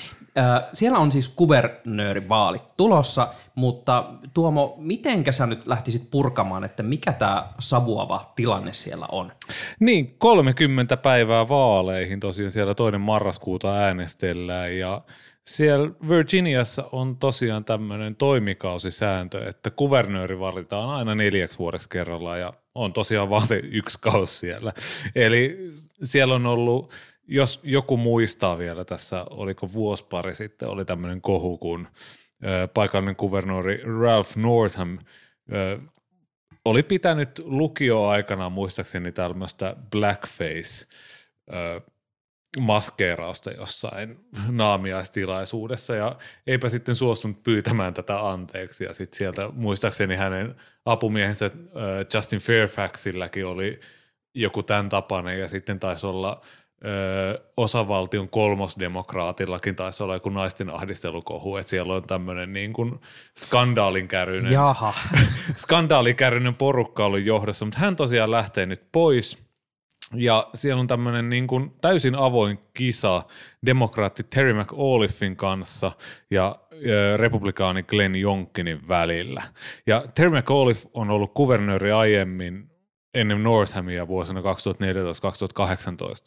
Siellä 0.72 0.98
on 0.98 1.12
siis 1.12 1.28
kuvernöörivaalit 1.28 2.76
tulossa, 2.76 3.28
mutta 3.54 4.04
Tuomo, 4.34 4.74
mitenkä 4.78 5.32
sä 5.32 5.46
nyt 5.46 5.66
lähtisit 5.66 6.10
purkamaan, 6.10 6.64
että 6.64 6.82
mikä 6.82 7.12
tämä 7.12 7.48
savuava 7.58 8.32
tilanne 8.36 8.72
siellä 8.72 9.06
on? 9.12 9.32
Niin, 9.80 10.14
30 10.18 10.96
päivää 10.96 11.48
vaaleihin 11.48 12.20
tosiaan 12.20 12.50
siellä 12.50 12.74
toinen 12.74 13.00
marraskuuta 13.00 13.74
äänestellään 13.74 14.78
ja 14.78 15.02
siellä 15.46 15.90
Virginiassa 16.08 16.84
on 16.92 17.16
tosiaan 17.16 17.64
tämmöinen 17.64 18.16
toimikausisääntö, 18.16 19.48
että 19.48 19.70
kuvernööri 19.70 20.38
valitaan 20.38 20.90
aina 20.90 21.14
neljäksi 21.14 21.58
vuodeksi 21.58 21.88
kerrallaan 21.88 22.40
ja 22.40 22.52
on 22.78 22.92
tosiaan 22.92 23.30
vaan 23.30 23.46
se 23.46 23.56
yksi 23.56 23.98
kausi 24.00 24.38
siellä. 24.38 24.72
Eli 25.14 25.58
siellä 26.04 26.34
on 26.34 26.46
ollut, 26.46 26.92
jos 27.26 27.60
joku 27.62 27.96
muistaa 27.96 28.58
vielä 28.58 28.84
tässä, 28.84 29.24
oliko 29.30 29.72
vuosi 29.72 30.04
pari 30.04 30.34
sitten, 30.34 30.68
oli 30.68 30.84
tämmöinen 30.84 31.20
kohu, 31.20 31.58
kun 31.58 31.88
paikallinen 32.74 33.16
kuvernööri 33.16 33.82
Ralph 34.00 34.36
Northam 34.36 34.98
oli 36.64 36.82
pitänyt 36.82 37.30
lukioaikana 37.44 38.50
muistaakseni 38.50 39.12
tämmöistä 39.12 39.76
blackface 39.90 40.86
maskeerausta 42.60 43.50
jossain 43.50 44.20
naamiaistilaisuudessa 44.48 45.94
ja 45.94 46.16
eipä 46.46 46.68
sitten 46.68 46.94
suostunut 46.94 47.42
pyytämään 47.42 47.94
tätä 47.94 48.28
anteeksi 48.30 48.84
ja 48.84 48.92
sitten 48.92 49.18
sieltä 49.18 49.48
muistaakseni 49.52 50.16
hänen 50.16 50.54
apumiehensä 50.84 51.44
äh, 51.44 51.50
Justin 52.14 52.38
Fairfaxilläkin 52.38 53.46
oli 53.46 53.80
joku 54.34 54.62
tämän 54.62 54.88
tapainen 54.88 55.40
ja 55.40 55.48
sitten 55.48 55.80
taisi 55.80 56.06
olla 56.06 56.40
ö, 56.84 57.44
osavaltion 57.56 58.28
kolmosdemokraatillakin 58.28 59.76
taisi 59.76 60.02
olla 60.02 60.14
joku 60.14 60.28
naisten 60.28 60.70
ahdistelukohu, 60.70 61.56
että 61.56 61.70
siellä 61.70 61.94
on 61.94 62.02
tämmöinen 62.02 62.52
niin 62.52 62.72
kuin 62.72 63.00
skandaalinkäryinen, 63.38 64.52
Jaha. 64.52 64.94
skandaalikärryinen 65.56 66.54
porukka 66.54 67.04
ollut 67.04 67.24
johdossa, 67.24 67.64
mutta 67.64 67.78
hän 67.78 67.96
tosiaan 67.96 68.30
lähtee 68.30 68.66
nyt 68.66 68.82
pois 68.92 69.47
ja 70.14 70.48
siellä 70.54 70.80
on 70.80 70.86
tämmöinen 70.86 71.28
niin 71.28 71.46
kuin 71.46 71.72
täysin 71.80 72.14
avoin 72.14 72.58
kisa 72.74 73.22
demokraatti 73.66 74.22
Terry 74.22 74.54
McAuliffin 74.54 75.36
kanssa 75.36 75.92
ja 76.30 76.58
republikaani 77.16 77.82
Glenn 77.82 78.16
Youngkinin 78.16 78.88
välillä. 78.88 79.42
Ja 79.86 80.04
Terry 80.14 80.38
McAuliffe 80.38 80.88
on 80.94 81.10
ollut 81.10 81.34
kuvernööri 81.34 81.92
aiemmin 81.92 82.70
ennen 83.14 83.42
Northamia 83.42 84.08
vuosina 84.08 84.40
2014-2018 84.40 84.44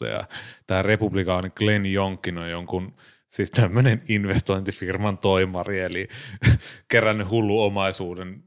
ja 0.06 0.24
tämä 0.66 0.82
republikaani 0.82 1.50
Glenn 1.50 1.86
Youngkin 1.86 2.38
on 2.38 2.50
jonkun 2.50 2.94
siis 3.28 3.50
tämmöinen 3.50 4.02
investointifirman 4.08 5.18
toimari, 5.18 5.80
eli 5.80 6.08
kerännyt 6.92 7.30
hullu 7.30 7.62
omaisuuden 7.62 8.44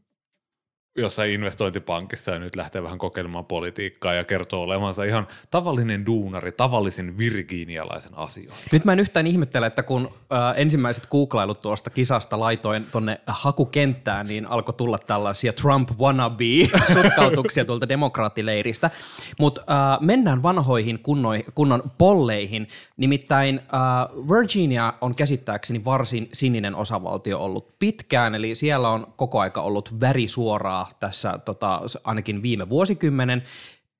jossain 0.97 1.31
investointipankissa 1.31 2.31
ja 2.31 2.39
nyt 2.39 2.55
lähtee 2.55 2.83
vähän 2.83 2.97
kokeilemaan 2.97 3.45
politiikkaa 3.45 4.13
ja 4.13 4.23
kertoo 4.23 4.61
olevansa 4.61 5.03
ihan 5.03 5.27
tavallinen 5.51 6.05
duunari, 6.05 6.51
tavallisen 6.51 7.17
virginialaisen 7.17 8.17
asioihin. 8.17 8.65
Nyt 8.71 8.85
mä 8.85 8.93
en 8.93 8.99
yhtään 8.99 9.27
ihmettele, 9.27 9.67
että 9.67 9.83
kun 9.83 10.09
ö, 10.31 10.35
ensimmäiset 10.55 11.07
googlailut 11.07 11.59
tuosta 11.59 11.89
kisasta 11.89 12.39
laitoin 12.39 12.85
tonne 12.91 13.19
hakukenttään, 13.27 14.27
niin 14.27 14.45
alkoi 14.45 14.73
tulla 14.73 14.97
tällaisia 14.97 15.53
Trump 15.53 15.89
wannabe-sutkautuksia 15.99 17.65
tuolta 17.67 17.89
demokraattileiristä. 17.89 18.91
Mutta 19.39 19.61
mennään 20.01 20.43
vanhoihin 20.43 20.99
kunnoi, 20.99 21.43
kunnon 21.55 21.83
polleihin. 21.97 22.67
Nimittäin 22.97 23.59
ö, 23.59 23.71
Virginia 24.29 24.93
on 25.01 25.15
käsittääkseni 25.15 25.85
varsin 25.85 26.29
sininen 26.33 26.75
osavaltio 26.75 27.39
ollut 27.39 27.79
pitkään, 27.79 28.35
eli 28.35 28.55
siellä 28.55 28.89
on 28.89 29.07
koko 29.15 29.39
aika 29.39 29.61
ollut 29.61 29.99
värisuoraa 30.01 30.84
tässä 30.99 31.39
tota, 31.45 31.81
ainakin 32.03 32.41
viime 32.41 32.69
vuosikymmenen. 32.69 33.43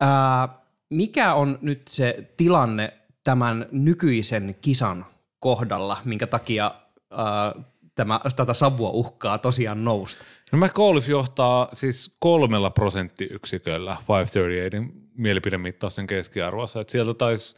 Ää, 0.02 0.50
mikä 0.90 1.34
on 1.34 1.60
nyt 1.62 1.82
se 1.88 2.32
tilanne 2.38 2.94
tämän 3.24 3.66
nykyisen 3.72 4.56
kisan 4.62 5.06
kohdalla, 5.40 5.98
minkä 6.06 6.28
takia 6.28 6.72
ää, 7.12 7.56
tämä, 7.96 8.20
tätä 8.36 8.54
savua 8.54 8.90
uhkaa 8.90 9.38
tosiaan 9.38 9.84
nousta? 9.84 10.26
No 10.52 10.60
McAuliffe 10.60 11.12
johtaa 11.12 11.70
siis 11.74 12.16
kolmella 12.20 12.70
prosenttiyksiköllä 12.70 13.98
538 14.10 15.06
mielipidemittausten 15.18 16.08
keskiarvossa. 16.08 16.82
Et 16.82 16.90
sieltä 16.90 17.14
taisi 17.14 17.56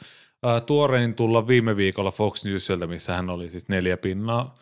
tuorein 0.65 1.13
tulla 1.13 1.47
viime 1.47 1.77
viikolla 1.77 2.11
Fox 2.11 2.45
Newsilta, 2.45 2.87
missä 2.87 3.15
hän 3.15 3.29
oli 3.29 3.49
siis 3.49 3.69
neljä 3.69 3.97
pinnaa 3.97 4.55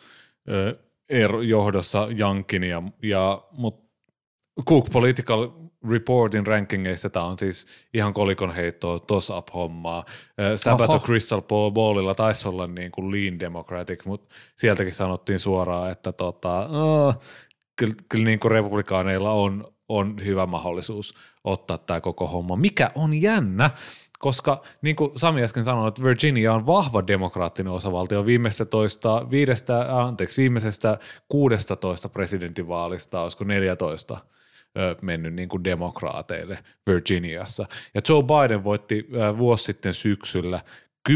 ero, 1.08 1.42
johdossa 1.42 2.08
Jankin, 2.16 2.62
ja, 2.62 2.82
ja, 3.02 3.42
mutta 3.52 3.85
Cook 4.64 4.90
Political 4.92 5.48
Reportin 5.90 6.46
rankingeissa 6.46 7.10
tämä 7.10 7.24
on 7.24 7.38
siis 7.38 7.66
ihan 7.94 8.14
kolikon 8.14 8.54
heittoa 8.54 9.00
toss 9.00 9.30
up 9.30 9.48
hommaa. 9.54 10.04
Sabato 10.56 10.92
Oho. 10.92 11.06
Crystal 11.06 11.42
Ballilla 11.70 12.14
taisi 12.14 12.48
olla 12.48 12.66
niin 12.66 12.90
kuin 12.90 13.10
lean 13.10 13.40
democratic, 13.40 14.04
mutta 14.04 14.34
sieltäkin 14.56 14.92
sanottiin 14.92 15.38
suoraan, 15.38 15.90
että 15.90 16.12
tota, 16.12 16.68
oh, 16.68 17.14
kyllä, 17.76 17.94
kyllä 18.08 18.24
niin 18.24 18.40
kuin 18.40 18.50
republikaaneilla 18.50 19.32
on, 19.32 19.72
on 19.88 20.16
hyvä 20.24 20.46
mahdollisuus 20.46 21.14
ottaa 21.44 21.78
tämä 21.78 22.00
koko 22.00 22.26
homma, 22.26 22.56
mikä 22.56 22.90
on 22.94 23.22
jännä, 23.22 23.70
koska 24.18 24.62
niin 24.82 24.96
kuin 24.96 25.10
Sami 25.16 25.42
äsken 25.42 25.64
sanoi, 25.64 25.88
että 25.88 26.04
Virginia 26.04 26.54
on 26.54 26.66
vahva 26.66 27.06
demokraattinen 27.06 27.72
osavaltio 27.72 28.26
viimeisestä 28.26 28.64
toista, 28.64 29.26
viidestä, 29.30 30.02
anteeksi, 30.04 30.42
viimeisestä 30.42 30.98
16 31.28 32.08
presidentinvaalista, 32.08 33.22
olisiko 33.22 33.44
14 33.44 34.18
ö, 34.76 34.96
mennyt 35.02 35.34
niin 35.34 35.48
kuin 35.48 35.64
demokraateille 35.64 36.58
Virginiassa. 36.86 37.66
Ja 37.94 38.00
Joe 38.08 38.22
Biden 38.22 38.64
voitti 38.64 39.08
ö, 39.12 39.38
vuosi 39.38 39.64
sitten 39.64 39.94
syksyllä 39.94 40.60
10,1 41.08 41.14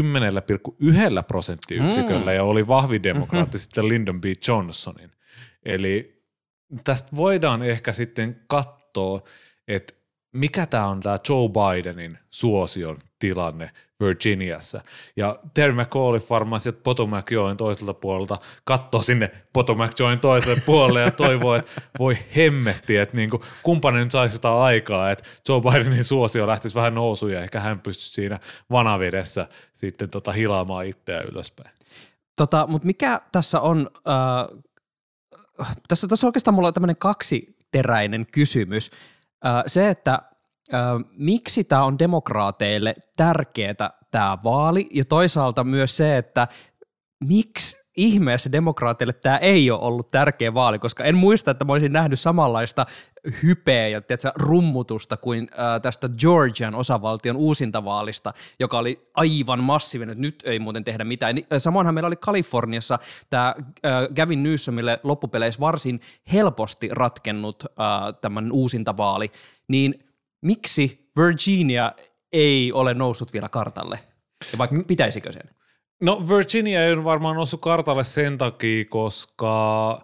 prosenttiyksiköllä 1.27 2.31
mm. 2.31 2.35
ja 2.35 2.43
oli 2.43 2.67
vahvin 2.67 3.03
demokraatti 3.03 3.47
mm-hmm. 3.47 3.59
sitten 3.59 3.87
Lyndon 3.87 4.21
B. 4.21 4.25
Johnsonin. 4.47 5.11
Eli 5.65 6.23
tästä 6.83 7.15
voidaan 7.15 7.63
ehkä 7.63 7.91
sitten 7.91 8.41
katsoa, 8.47 9.21
että 9.67 9.93
mikä 10.33 10.65
tämä 10.65 10.87
on 10.87 10.99
tämä 10.99 11.19
Joe 11.29 11.49
Bidenin 11.49 12.17
suosion 12.29 12.97
tilanne 13.19 13.71
Virginiassa. 14.01 14.81
Ja 15.15 15.39
Terry 15.53 15.73
McAuliffe 15.73 16.29
varmaan 16.29 16.59
sieltä 16.59 16.79
Potomac-joen 16.83 17.57
toiselta 17.57 17.93
puolelta 17.93 18.37
katsoo 18.63 19.01
sinne 19.01 19.31
Potomac-joen 19.53 20.19
toiselle 20.19 20.61
puolelle 20.65 21.01
ja 21.01 21.11
toivoo, 21.11 21.55
että 21.55 21.81
voi 21.99 22.17
hemmetti, 22.35 22.97
että 22.97 23.17
niinku, 23.17 23.41
kumppanen 23.63 24.03
nyt 24.03 24.11
saisi 24.11 24.35
jotain 24.35 24.63
aikaa, 24.63 25.11
että 25.11 25.23
Joe 25.49 25.61
Bidenin 25.61 26.03
suosio 26.03 26.47
lähtisi 26.47 26.75
vähän 26.75 26.95
nousuun 26.95 27.31
ja 27.31 27.41
ehkä 27.41 27.59
hän 27.59 27.79
pystyisi 27.79 28.13
siinä 28.13 28.39
vanavedessä 28.71 29.47
sitten 29.73 30.09
tota 30.09 30.31
hilaamaan 30.31 30.85
itseään 30.85 31.25
ylöspäin. 31.25 31.71
Tota, 32.35 32.67
Mutta 32.67 32.85
mikä 32.85 33.21
tässä 33.31 33.61
on, 33.61 33.89
äh, 34.07 35.67
tässä, 35.87 36.07
tässä 36.07 36.27
oikeastaan 36.27 36.55
mulla 36.55 36.67
on 36.67 36.73
tämmöinen 36.73 36.97
kaksiteräinen 36.97 38.25
kysymys. 38.31 38.91
Äh, 39.45 39.63
se, 39.67 39.89
että 39.89 40.21
miksi 41.11 41.63
tämä 41.63 41.83
on 41.83 41.99
demokraateille 41.99 42.95
tärkeää 43.15 43.89
tämä 44.11 44.37
vaali? 44.43 44.89
Ja 44.93 45.05
toisaalta 45.05 45.63
myös 45.63 45.97
se, 45.97 46.17
että 46.17 46.47
miksi 47.23 47.81
ihmeessä 47.97 48.51
demokraateille 48.51 49.13
tämä 49.13 49.37
ei 49.37 49.71
ole 49.71 49.79
ollut 49.81 50.11
tärkeä 50.11 50.53
vaali, 50.53 50.79
koska 50.79 51.03
en 51.03 51.15
muista, 51.15 51.51
että 51.51 51.65
mä 51.65 51.73
olisin 51.73 51.93
nähnyt 51.93 52.19
samanlaista 52.19 52.85
hypeä 53.43 53.87
ja 53.87 54.01
tiedätkö, 54.01 54.31
rummutusta 54.35 55.17
kuin 55.17 55.47
äh, 55.51 55.81
tästä 55.81 56.09
Georgian 56.09 56.75
osavaltion 56.75 57.35
uusintavaalista, 57.35 58.33
joka 58.59 58.77
oli 58.77 59.09
aivan 59.13 59.63
massiivinen, 59.63 60.11
että 60.11 60.21
nyt 60.21 60.43
ei 60.45 60.59
muuten 60.59 60.83
tehdä 60.83 61.03
mitään. 61.03 61.35
Samoinhan 61.57 61.93
meillä 61.93 62.07
oli 62.07 62.15
Kaliforniassa 62.15 62.99
tämä 63.29 63.55
Gavin 64.15 64.43
Newsomille 64.43 64.99
loppupeleissä 65.03 65.59
varsin 65.59 65.99
helposti 66.33 66.89
ratkennut 66.91 67.63
äh, 67.65 67.75
tämän 68.21 68.51
uusintavaali, 68.51 69.31
niin 69.67 70.10
miksi 70.41 71.09
Virginia 71.17 71.91
ei 72.31 72.71
ole 72.71 72.93
noussut 72.93 73.33
vielä 73.33 73.49
kartalle? 73.49 73.99
Ja 74.51 74.57
vaikka 74.57 74.75
pitäisikö 74.87 75.31
sen? 75.31 75.49
No 76.01 76.23
Virginia 76.29 76.85
ei 76.85 76.93
ole 76.93 77.03
varmaan 77.03 77.35
noussut 77.35 77.61
kartalle 77.61 78.03
sen 78.03 78.37
takia, 78.37 78.85
koska 78.85 79.99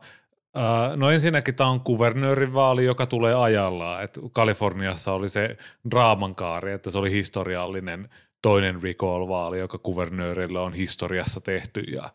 Uh, 0.58 0.98
no 0.98 1.12
ensinnäkin 1.12 1.56
tämä 1.56 1.70
on 1.70 1.82
kuvernöörin 1.82 2.54
vaali, 2.54 2.86
joka 2.86 3.06
tulee 3.06 3.36
ajallaan. 3.36 4.04
Et 4.04 4.20
Kaliforniassa 4.32 5.14
oli 5.14 5.30
se 5.30 5.58
draamankaari, 5.92 6.72
että 6.72 6.92
se 6.92 6.98
oli 6.98 7.12
historiallinen 7.12 8.10
toinen 8.42 8.84
recall-vaali, 8.84 9.60
joka 9.60 9.78
kuvernöörillä 9.78 10.62
on 10.62 10.74
historiassa 10.74 11.42
tehty 11.42 11.80
ja 11.80 12.10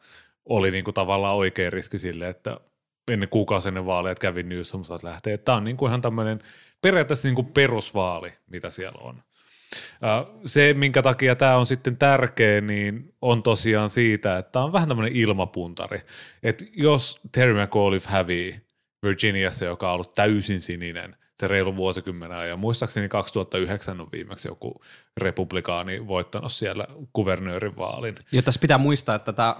oli 0.48 0.70
niinku 0.70 0.92
tavallaan 0.92 1.37
oikea 1.37 1.70
riski 1.70 1.98
sille, 1.98 2.28
että 2.28 2.61
ennen 3.10 3.28
kuukausi 3.28 3.68
ennen 3.68 3.86
vaaleja 3.86 4.14
kävi 4.14 4.42
Newsom 4.42 4.84
saat 4.84 5.02
lähteä. 5.02 5.38
Tämä 5.38 5.58
on 5.58 5.64
niinku 5.64 5.86
ihan 5.86 6.00
tämmöinen 6.00 6.40
periaatteessa 6.82 7.28
niinku 7.28 7.42
perusvaali, 7.42 8.32
mitä 8.50 8.70
siellä 8.70 8.98
on. 9.00 9.22
Se, 10.44 10.74
minkä 10.74 11.02
takia 11.02 11.36
tämä 11.36 11.56
on 11.56 11.66
sitten 11.66 11.96
tärkeä, 11.96 12.60
niin 12.60 13.14
on 13.22 13.42
tosiaan 13.42 13.90
siitä, 13.90 14.38
että 14.38 14.60
on 14.60 14.72
vähän 14.72 14.88
tämmöinen 14.88 15.16
ilmapuntari. 15.16 16.00
Että 16.42 16.64
jos 16.72 17.20
Terry 17.32 17.62
McAuliffe 17.64 18.10
hävii 18.10 18.60
Virginiassa, 19.02 19.64
joka 19.64 19.88
on 19.88 19.94
ollut 19.94 20.14
täysin 20.14 20.60
sininen, 20.60 21.16
se 21.35 21.49
reilu 21.49 21.77
vuosikymmenen 21.77 22.38
ajan. 22.38 22.59
Muistaakseni 22.59 23.09
2009 23.09 24.01
on 24.01 24.09
viimeksi 24.12 24.49
joku 24.49 24.81
republikaani 25.16 26.07
voittanut 26.07 26.53
siellä 26.53 26.87
kuvernöörin 27.12 27.77
vaalin. 27.77 28.14
Ja 28.33 28.42
tässä 28.42 28.61
pitää 28.61 28.79
muistaa, 28.79 29.14
että 29.14 29.33
tämä, 29.33 29.57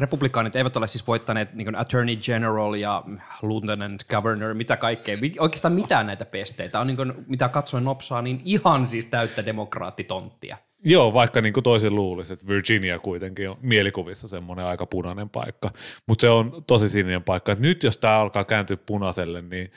republikaanit 0.00 0.56
eivät 0.56 0.76
ole 0.76 0.88
siis 0.88 1.06
voittaneet 1.06 1.54
niin 1.54 1.76
Attorney 1.76 2.16
General 2.16 2.74
ja 2.74 3.04
Lieutenant 3.42 4.04
Governor, 4.08 4.54
mitä 4.54 4.76
kaikkea, 4.76 5.18
oikeastaan 5.38 5.74
mitään 5.74 6.06
näitä 6.06 6.24
pesteitä. 6.24 6.80
On 6.80 6.86
niin 6.86 6.96
kuin, 6.96 7.12
mitä 7.26 7.48
katsoin 7.48 7.84
nopsaa, 7.84 8.22
niin 8.22 8.40
ihan 8.44 8.86
siis 8.86 9.06
täyttä 9.06 9.46
demokraattitonttia. 9.46 10.56
Joo, 10.84 11.14
vaikka 11.14 11.40
niin 11.40 11.52
kuin 11.52 11.64
toisin 11.64 11.94
luulisi, 11.94 12.32
että 12.32 12.48
Virginia 12.48 12.98
kuitenkin 12.98 13.50
on 13.50 13.56
mielikuvissa 13.60 14.28
semmoinen 14.28 14.66
aika 14.66 14.86
punainen 14.86 15.30
paikka, 15.30 15.70
mutta 16.06 16.20
se 16.20 16.28
on 16.28 16.64
tosi 16.66 16.88
sininen 16.88 17.22
paikka. 17.22 17.52
Et 17.52 17.58
nyt 17.58 17.82
jos 17.82 17.96
tämä 17.96 18.18
alkaa 18.18 18.44
kääntyä 18.44 18.76
punaiselle, 18.76 19.42
niin 19.42 19.72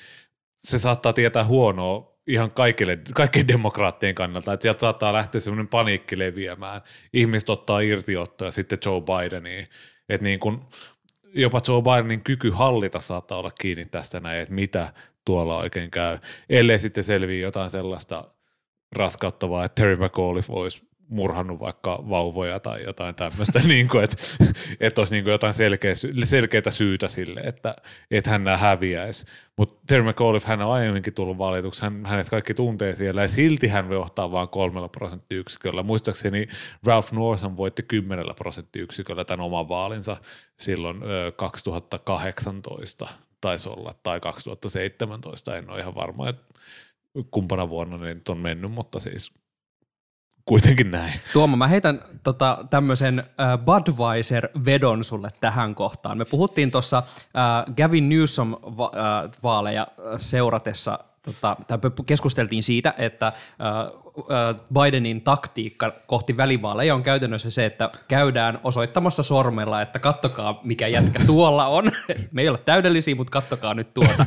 se 0.65 0.80
saattaa 0.80 1.13
tietää 1.13 1.45
huonoa 1.45 2.15
ihan 2.28 2.51
kaikille, 2.51 2.99
kaikkien 3.13 3.47
demokraattien 3.47 4.15
kannalta, 4.15 4.54
että 4.54 4.62
sieltä 4.62 4.80
saattaa 4.80 5.13
lähteä 5.13 5.41
semmoinen 5.41 5.67
paniikki 5.67 6.19
leviämään. 6.19 6.82
Ihmiset 7.13 7.49
ottaa 7.49 7.80
irtiottoja 7.80 8.51
sitten 8.51 8.78
Joe 8.86 9.01
Bideniin, 9.01 9.67
että 10.10 10.23
niin 10.23 10.39
kuin, 10.39 10.62
jopa 11.36 11.62
Joe 11.67 11.82
Bidenin 11.82 12.21
kyky 12.21 12.49
hallita 12.51 12.99
saattaa 12.99 13.38
olla 13.38 13.51
kiinni 13.62 13.86
tästä 13.86 14.19
näin, 14.19 14.39
että 14.39 14.54
mitä 14.54 14.93
tuolla 15.25 15.58
oikein 15.58 15.91
käy, 15.91 16.17
ellei 16.49 16.80
sitten 16.80 17.04
selviä 17.04 17.41
jotain 17.41 17.69
sellaista 17.69 18.23
raskauttavaa, 18.95 19.65
että 19.65 19.82
Terry 19.82 19.95
McAuliffe 19.95 20.54
olisi 20.54 20.88
murhannut 21.10 21.60
vaikka 21.60 22.04
vauvoja 22.10 22.60
tai 22.60 22.84
jotain 22.84 23.15
tämmöistä, 23.15 23.60
niin 23.68 23.88
kuin, 23.88 24.04
että, 24.04 24.18
että 24.80 25.02
olisi 25.02 25.13
niin 25.13 25.24
kuin 25.24 25.32
jotain 25.32 25.54
selkeä, 25.54 25.94
selkeää 26.24 26.70
syytä 26.70 27.08
sille, 27.08 27.39
että, 27.39 27.76
että 28.12 28.30
hän 28.30 28.48
häviäisi. 28.58 29.26
Mutta 29.58 29.82
Terry 29.88 30.10
McAuliffe, 30.10 30.48
hän 30.48 30.62
on 30.62 30.72
aiemminkin 30.72 31.13
tullut 31.13 31.38
valituksi, 31.38 31.82
hän, 31.82 32.06
hänet 32.06 32.30
kaikki 32.30 32.54
tuntee 32.54 32.96
siellä 32.96 33.22
ja 33.22 33.28
silti 33.28 33.68
hän 33.68 33.91
johtaa 33.91 34.32
vain 34.32 34.50
kolmella 34.50 34.89
prosenttiyksiköllä. 34.89 35.84
Muistaakseni 35.84 36.48
Ralph 36.84 37.13
Northam 37.13 37.58
voitti 37.58 37.84
kymmenellä 37.84 38.34
prosenttiyksiköllä 38.34 39.26
tämän 39.26 39.46
oman 39.46 39.70
vaalinsa 39.70 40.18
silloin 40.60 41.04
ö, 41.04 41.32
2018 41.36 43.08
taisi 43.41 43.70
olla, 43.70 43.94
tai 44.04 44.20
2017, 44.20 45.58
en 45.58 45.70
ole 45.70 45.80
ihan 45.80 45.96
varma, 45.96 46.30
että 46.30 46.54
kumpana 47.32 47.70
vuonna 47.70 47.98
ne 47.98 48.18
on 48.30 48.38
mennyt, 48.38 48.72
mutta 48.72 49.00
siis– 49.00 49.32
kuitenkin 50.45 50.91
näin. 50.91 51.13
Tuomo, 51.34 51.58
mä 51.58 51.67
heitän 51.67 52.01
tota, 52.23 52.58
tämmöisen 52.69 53.19
äh, 53.19 53.60
Budweiser-vedon 53.65 55.03
sulle 55.03 55.29
tähän 55.41 55.75
kohtaan. 55.75 56.17
Me 56.17 56.25
puhuttiin 56.25 56.71
tuossa 56.71 56.97
äh, 56.97 57.75
Gavin 57.75 58.10
Newsom-vaaleja 58.10 59.81
äh, 59.81 60.05
seuratessa, 60.17 60.99
tota, 61.21 61.58
keskusteltiin 62.05 62.63
siitä, 62.63 62.93
että 62.97 63.27
äh, 63.27 63.34
Bidenin 64.73 65.21
taktiikka 65.21 65.93
kohti 66.08 66.38
välivaaleja 66.38 66.95
on 66.95 67.03
käytännössä 67.03 67.49
se, 67.49 67.65
että 67.65 67.89
käydään 68.08 68.60
osoittamassa 68.63 69.23
sormella, 69.23 69.81
että 69.81 69.99
kattokaa 69.99 70.60
mikä 70.63 70.88
jätkä 70.88 71.19
tuolla 71.25 71.67
on. 71.67 71.91
Me 72.31 72.41
ei 72.41 72.49
ole 72.49 72.58
täydellisiä, 72.58 73.15
mutta 73.15 73.31
kattokaa 73.31 73.73
nyt 73.73 73.93
tuota. 73.93 74.25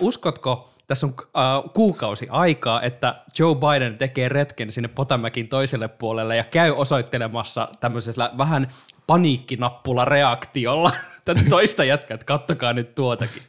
Uskotko, 0.00 0.70
tässä 0.88 1.06
on 1.06 1.14
äh, 1.20 1.72
kuukausi 1.74 2.26
aikaa, 2.30 2.82
että 2.82 3.14
Joe 3.38 3.54
Biden 3.54 3.98
tekee 3.98 4.28
retken 4.28 4.72
sinne 4.72 4.88
Potamäkin 4.88 5.48
toiselle 5.48 5.88
puolelle 5.88 6.36
ja 6.36 6.44
käy 6.44 6.70
osoittelemassa 6.70 7.68
tämmöisellä 7.80 8.30
vähän 8.38 8.68
paniikkinappula 9.06 10.04
reaktiolla 10.04 10.90
tätä 11.24 11.40
toista 11.50 11.84
jätkää, 11.84 12.14
että 12.14 12.26
kattokaa 12.26 12.72
nyt 12.72 12.94
tuotakin. 12.94 13.42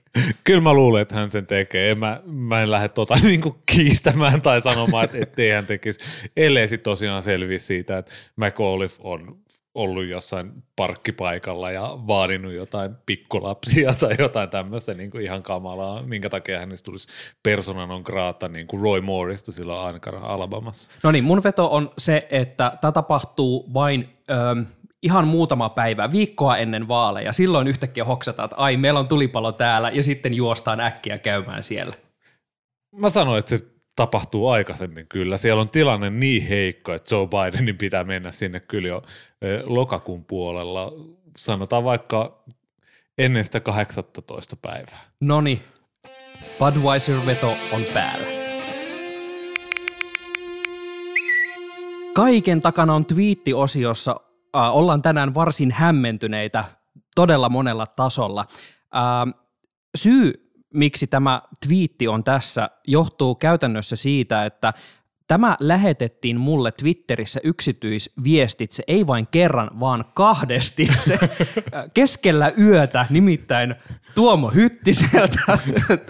Kyllä 0.43 0.61
mä 0.61 0.73
luulen, 0.73 1.01
että 1.01 1.15
hän 1.15 1.29
sen 1.29 1.47
tekee. 1.47 1.95
mä, 1.95 2.21
mä 2.25 2.61
en 2.61 2.71
lähde 2.71 2.89
tota 2.89 3.15
niin 3.23 3.41
kiistämään 3.65 4.41
tai 4.41 4.61
sanomaan, 4.61 5.05
että 5.05 5.17
ettei 5.21 5.51
hän 5.51 5.65
tekisi, 5.65 6.29
ellei 6.37 6.67
sitten 6.67 6.91
tosiaan 6.91 7.21
selvisi 7.21 7.65
siitä, 7.65 7.97
että 7.97 8.11
McAuliffe 8.35 9.01
on 9.03 9.37
ollut 9.79 10.05
jossain 10.05 10.63
parkkipaikalla 10.75 11.71
ja 11.71 11.97
vaadinut 12.07 12.53
jotain 12.53 12.95
pikkulapsia 13.05 13.93
tai 13.93 14.15
jotain 14.19 14.49
tämmöistä 14.49 14.93
niin 14.93 15.11
kuin 15.11 15.23
ihan 15.23 15.43
kamalaa, 15.43 16.03
minkä 16.03 16.29
takia 16.29 16.59
hänestä 16.59 16.85
tulisi 16.85 17.07
persona 17.43 17.85
non 17.85 18.01
grata 18.05 18.47
niin 18.47 18.67
kuin 18.67 18.81
Roy 18.81 19.01
Moorista 19.01 19.51
silloin 19.51 19.79
ainakaan 19.79 20.23
Alabamassa. 20.23 20.91
No 21.03 21.11
niin, 21.11 21.23
mun 21.23 21.43
veto 21.43 21.67
on 21.71 21.91
se, 21.97 22.27
että 22.29 22.77
tämä 22.81 22.91
tapahtuu 22.91 23.73
vain 23.73 24.09
ö, 24.29 24.63
ihan 25.03 25.27
muutama 25.27 25.69
päivä, 25.69 26.11
viikkoa 26.11 26.57
ennen 26.57 26.87
vaaleja. 26.87 27.33
Silloin 27.33 27.67
yhtäkkiä 27.67 28.05
hoksataan, 28.05 28.45
että 28.45 28.57
ai, 28.57 28.77
meillä 28.77 28.99
on 28.99 29.07
tulipalo 29.07 29.51
täällä 29.51 29.89
ja 29.89 30.03
sitten 30.03 30.33
juostaan 30.33 30.79
äkkiä 30.79 31.17
käymään 31.17 31.63
siellä. 31.63 31.95
Mä 32.95 33.09
sanoin, 33.09 33.39
että 33.39 33.49
se 33.49 33.78
tapahtuu 33.99 34.49
aikaisemmin 34.49 35.07
kyllä. 35.07 35.37
Siellä 35.37 35.61
on 35.61 35.69
tilanne 35.69 36.09
niin 36.09 36.47
heikko, 36.47 36.93
että 36.93 37.15
Joe 37.15 37.27
Bidenin 37.27 37.77
pitää 37.77 38.03
mennä 38.03 38.31
sinne 38.31 38.59
kyllä 38.59 38.87
jo 38.87 39.01
lokakuun 39.63 40.25
puolella. 40.25 40.91
Sanotaan 41.37 41.83
vaikka 41.83 42.43
ennen 43.17 43.43
sitä 43.43 43.59
18 43.59 44.55
päivää. 44.61 44.99
Noni, 45.21 45.61
Budweiser-veto 46.59 47.57
on 47.71 47.83
päällä. 47.93 48.27
Kaiken 52.13 52.61
takana 52.61 52.93
on 52.93 53.05
twiittiosiossa. 53.05 54.15
Äh, 54.55 54.75
ollaan 54.77 55.01
tänään 55.01 55.33
varsin 55.33 55.71
hämmentyneitä 55.71 56.65
todella 57.15 57.49
monella 57.49 57.87
tasolla. 57.87 58.45
Äh, 58.95 59.33
syy 59.97 60.48
miksi 60.73 61.07
tämä 61.07 61.41
twiitti 61.67 62.07
on 62.07 62.23
tässä, 62.23 62.69
johtuu 62.87 63.35
käytännössä 63.35 63.95
siitä, 63.95 64.45
että 64.45 64.73
Tämä 65.29 65.57
lähetettiin 65.59 66.39
mulle 66.39 66.71
Twitterissä 66.71 67.39
yksityisviestitse, 67.43 68.83
ei 68.87 69.07
vain 69.07 69.27
kerran, 69.31 69.69
vaan 69.79 70.05
kahdesti. 70.13 70.89
Se 71.01 71.19
keskellä 71.93 72.53
yötä 72.57 73.05
nimittäin 73.09 73.75
Tuomo 74.15 74.49
Hyttiseltä 74.49 75.37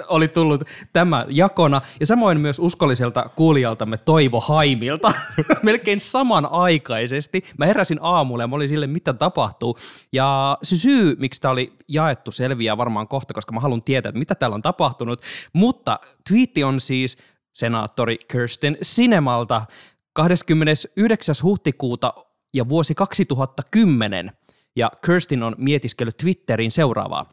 oli 0.07 0.27
tullut 0.27 0.63
tämä 0.93 1.25
jakona, 1.29 1.81
ja 1.99 2.05
samoin 2.05 2.39
myös 2.39 2.59
uskolliselta 2.59 3.29
kuulijaltamme 3.35 3.97
Toivo 3.97 4.39
Haimilta, 4.39 5.11
melkein 5.63 5.99
samanaikaisesti. 5.99 7.43
Mä 7.57 7.65
heräsin 7.65 7.99
aamulla 8.01 8.43
ja 8.43 8.47
mä 8.47 8.55
olin 8.55 8.69
sille, 8.69 8.87
mitä 8.87 9.13
tapahtuu. 9.13 9.77
Ja 10.11 10.57
se 10.63 10.75
syy, 10.75 11.15
miksi 11.19 11.41
tämä 11.41 11.51
oli 11.51 11.73
jaettu, 11.87 12.31
selviää 12.31 12.77
varmaan 12.77 13.07
kohta, 13.07 13.33
koska 13.33 13.53
mä 13.53 13.59
haluan 13.59 13.81
tietää, 13.81 14.09
että 14.09 14.19
mitä 14.19 14.35
täällä 14.35 14.55
on 14.55 14.61
tapahtunut. 14.61 15.21
Mutta 15.53 15.99
twiitti 16.29 16.63
on 16.63 16.79
siis– 16.79 17.17
senaattori 17.59 18.17
Kirsten 18.31 18.77
Sinemalta 18.81 19.65
29. 20.13 21.35
huhtikuuta 21.43 22.13
ja 22.53 22.69
vuosi 22.69 22.95
2010. 22.95 24.31
Ja 24.75 24.91
Kirsten 25.05 25.43
on 25.43 25.55
mietiskellyt 25.57 26.17
Twitterin 26.17 26.71
seuraavaa. 26.71 27.29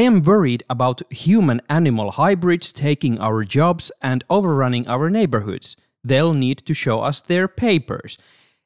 I 0.00 0.06
am 0.06 0.22
worried 0.26 0.60
about 0.68 1.00
human 1.28 1.62
animal 1.68 2.10
hybrids 2.10 2.72
taking 2.72 3.22
our 3.22 3.44
jobs 3.56 3.92
and 4.02 4.22
overrunning 4.28 4.90
our 4.90 5.10
neighborhoods. 5.10 5.76
They'll 6.08 6.34
need 6.34 6.58
to 6.66 6.74
show 6.74 7.08
us 7.08 7.22
their 7.22 7.48
papers. 7.48 8.18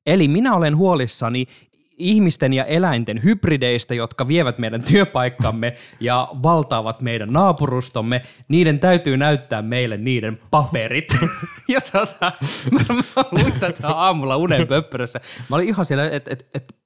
Eli 0.07 0.29
minä 0.29 0.55
olen 0.55 0.77
huolissani 0.77 1.47
ihmisten 1.97 2.53
ja 2.53 2.65
eläinten 2.65 3.23
hybrideistä, 3.25 3.95
jotka 3.95 4.29
vievät 4.29 4.59
meidän 4.59 4.83
työpaikkamme 4.83 5.75
ja 6.01 6.29
valtaavat 6.43 7.01
meidän 7.01 7.33
naapurustomme, 7.33 8.23
niiden 8.49 8.79
täytyy 8.79 9.17
näyttää 9.17 9.63
meille 9.63 9.97
niiden 9.97 10.41
paperit. 10.51 11.17
ja 11.69 11.81
tota, 11.81 12.33
mä, 12.71 12.81
mä 12.89 13.25
luin 13.31 13.53
tätä 13.61 13.89
aamulla 13.89 14.37
unen 14.37 14.67
pöppörössä. 14.67 15.21
Mä 15.51 15.57
olin 15.57 15.69
ihan 15.69 15.87
siellä, 15.87 16.11
että 16.11 16.31
et, 16.33 16.47
et, 16.55 16.77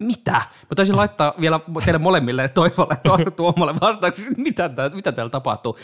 mitä? 0.00 0.32
Mä 0.32 0.74
taisin 0.76 0.96
laittaa 0.96 1.34
vielä 1.40 1.60
teille 1.84 1.98
molemmille 1.98 2.48
Toivolle 2.48 2.96
ja 3.04 3.30
Tuomalle 3.30 3.74
vastaukseksi, 3.80 4.30
että 4.30 4.42
mitä, 4.42 4.68
tää, 4.68 4.88
mitä 4.88 5.12
täällä 5.12 5.30
tapahtuu. 5.30 5.76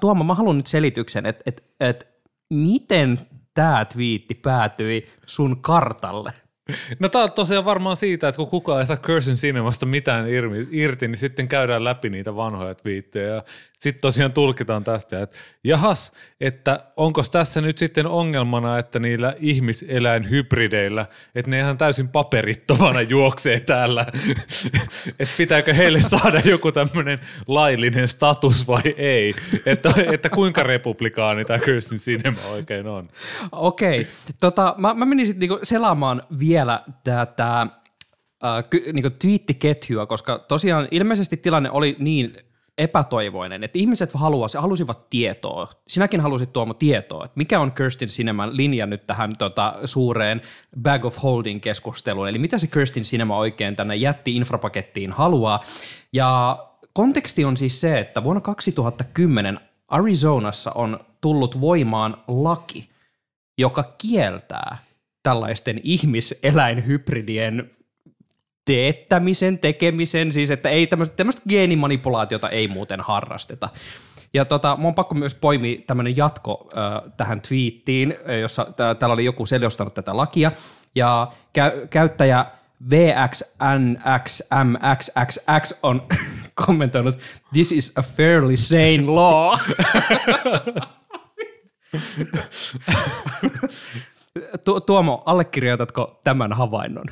Tuomo, 0.00 0.24
mä 0.24 0.34
haluan 0.34 0.56
nyt 0.56 0.66
selityksen, 0.66 1.26
että 1.26 1.42
et, 1.46 1.64
et, 1.80 2.08
miten 2.50 3.20
tämä 3.54 3.84
twiitti 3.84 4.34
päätyi 4.34 5.02
sun 5.26 5.62
kartalle? 5.62 6.32
No 6.98 7.08
tää 7.08 7.22
on 7.22 7.32
tosiaan 7.32 7.64
varmaan 7.64 7.96
siitä, 7.96 8.28
että 8.28 8.36
kun 8.36 8.46
kukaan 8.46 8.80
ei 8.80 8.86
saa 8.86 8.96
Curse 8.96 9.32
Cinemasta 9.32 9.86
mitään 9.86 10.26
irti, 10.70 11.08
niin 11.08 11.16
sitten 11.16 11.48
käydään 11.48 11.84
läpi 11.84 12.10
niitä 12.10 12.36
vanhoja 12.36 12.74
twiittejä 12.74 13.34
ja 13.34 13.42
sitten 13.72 14.00
tosiaan 14.00 14.32
tulkitaan 14.32 14.84
tästä, 14.84 15.22
että 15.22 15.36
jahas, 15.64 16.12
että 16.40 16.84
onko 16.96 17.22
tässä 17.32 17.60
nyt 17.60 17.78
sitten 17.78 18.06
ongelmana, 18.06 18.78
että 18.78 18.98
niillä 18.98 19.36
ihmiseläinhybrideillä, 19.38 21.06
että 21.34 21.50
ne 21.50 21.58
ihan 21.58 21.78
täysin 21.78 22.08
paperittomana 22.08 23.02
juoksee 23.16 23.60
täällä, 23.60 24.06
että 25.20 25.34
pitääkö 25.36 25.74
heille 25.74 26.00
saada 26.00 26.40
joku 26.44 26.72
tämmöinen 26.72 27.18
laillinen 27.46 28.08
status 28.08 28.68
vai 28.68 28.94
ei, 28.96 29.34
että, 29.66 29.94
että 30.12 30.28
kuinka 30.28 30.62
republikaani 30.62 31.44
tämä 31.44 31.58
Curse 31.58 31.96
Cinema 31.96 32.40
oikein 32.52 32.86
on. 32.86 33.08
Okei, 33.52 34.06
tota, 34.40 34.74
mä, 34.78 34.94
mä 34.94 35.04
menin 35.04 35.26
sitten 35.26 35.40
niinku 35.40 35.58
selaamaan 35.62 36.22
vielä 36.38 36.55
tätä 37.04 37.60
äh, 37.60 37.70
ky, 38.70 38.92
niinku 38.92 39.10
twiittiketjua, 39.10 40.06
koska 40.06 40.38
tosiaan 40.38 40.88
ilmeisesti 40.90 41.36
tilanne 41.36 41.70
oli 41.70 41.96
niin 41.98 42.36
epätoivoinen, 42.78 43.64
että 43.64 43.78
ihmiset 43.78 44.12
haluasi, 44.14 44.58
halusivat 44.58 45.10
tietoa. 45.10 45.68
Sinäkin 45.88 46.20
halusit 46.20 46.52
Tuomo 46.52 46.74
tietoa, 46.74 47.24
että 47.24 47.38
mikä 47.38 47.60
on 47.60 47.72
Kirstin 47.72 48.08
Cineman 48.08 48.56
linja 48.56 48.86
nyt 48.86 49.06
tähän 49.06 49.32
tota, 49.38 49.74
suureen 49.84 50.42
bag 50.82 51.04
of 51.04 51.22
holding 51.22 51.60
keskusteluun, 51.60 52.28
eli 52.28 52.38
mitä 52.38 52.58
se 52.58 52.66
Kirstin 52.66 53.02
Cinema 53.02 53.38
oikein 53.38 53.76
tänne 53.76 53.96
jätti-infrapakettiin 53.96 55.12
haluaa. 55.12 55.60
Ja 56.12 56.58
konteksti 56.92 57.44
on 57.44 57.56
siis 57.56 57.80
se, 57.80 57.98
että 57.98 58.24
vuonna 58.24 58.40
2010 58.40 59.60
Arizonassa 59.88 60.72
on 60.74 61.00
tullut 61.20 61.60
voimaan 61.60 62.16
laki, 62.28 62.88
joka 63.58 63.94
kieltää 63.98 64.78
tällaisten 65.26 65.80
ihmiseläinhybridien 65.82 67.70
teettämisen, 68.64 69.58
tekemisen, 69.58 70.32
siis 70.32 70.50
että 70.50 70.68
ei 70.68 70.86
tämmöistä, 70.86 71.16
tämmöistä 71.16 71.42
geenimanipulaatiota 71.48 72.48
ei 72.48 72.68
muuten 72.68 73.00
harrasteta. 73.00 73.68
Ja 74.34 74.44
tota, 74.44 74.76
mun 74.76 74.88
on 74.88 74.94
pakko 74.94 75.14
myös 75.14 75.34
poimia 75.34 75.80
tämmöinen 75.86 76.16
jatko 76.16 76.68
äh, 76.76 76.82
tähän 77.16 77.40
twiittiin, 77.40 78.14
jossa 78.40 78.64
t- 78.64 78.98
täällä 78.98 79.14
oli 79.14 79.24
joku 79.24 79.46
selostanut 79.46 79.94
tätä 79.94 80.16
lakia, 80.16 80.52
ja 80.94 81.32
kä- 81.58 81.86
käyttäjä 81.90 82.46
VXNXMXXX 82.90 83.48
on 85.82 86.06
kommentoinut, 86.66 87.18
this 87.52 87.72
is 87.72 87.92
a 87.96 88.02
fairly 88.02 88.56
sane 88.56 89.02
law. 89.06 89.58
Tu- 94.64 94.80
Tuomo, 94.80 95.22
allekirjoitatko 95.26 96.20
tämän 96.24 96.52
havainnon? 96.52 97.04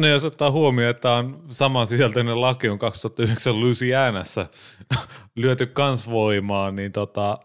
No 0.00 0.06
jos 0.06 0.24
ottaa 0.24 0.50
huomioon, 0.50 0.90
että 0.90 1.12
on 1.12 1.44
saman 1.48 1.86
sisältöinen 1.86 2.40
laki 2.40 2.68
on 2.68 2.78
2009 2.78 3.60
Louisianassa 3.60 4.46
lyöty 5.36 5.66
kans 5.66 6.10
voimaan, 6.10 6.76
niin 6.76 6.92
tota, 6.92 7.38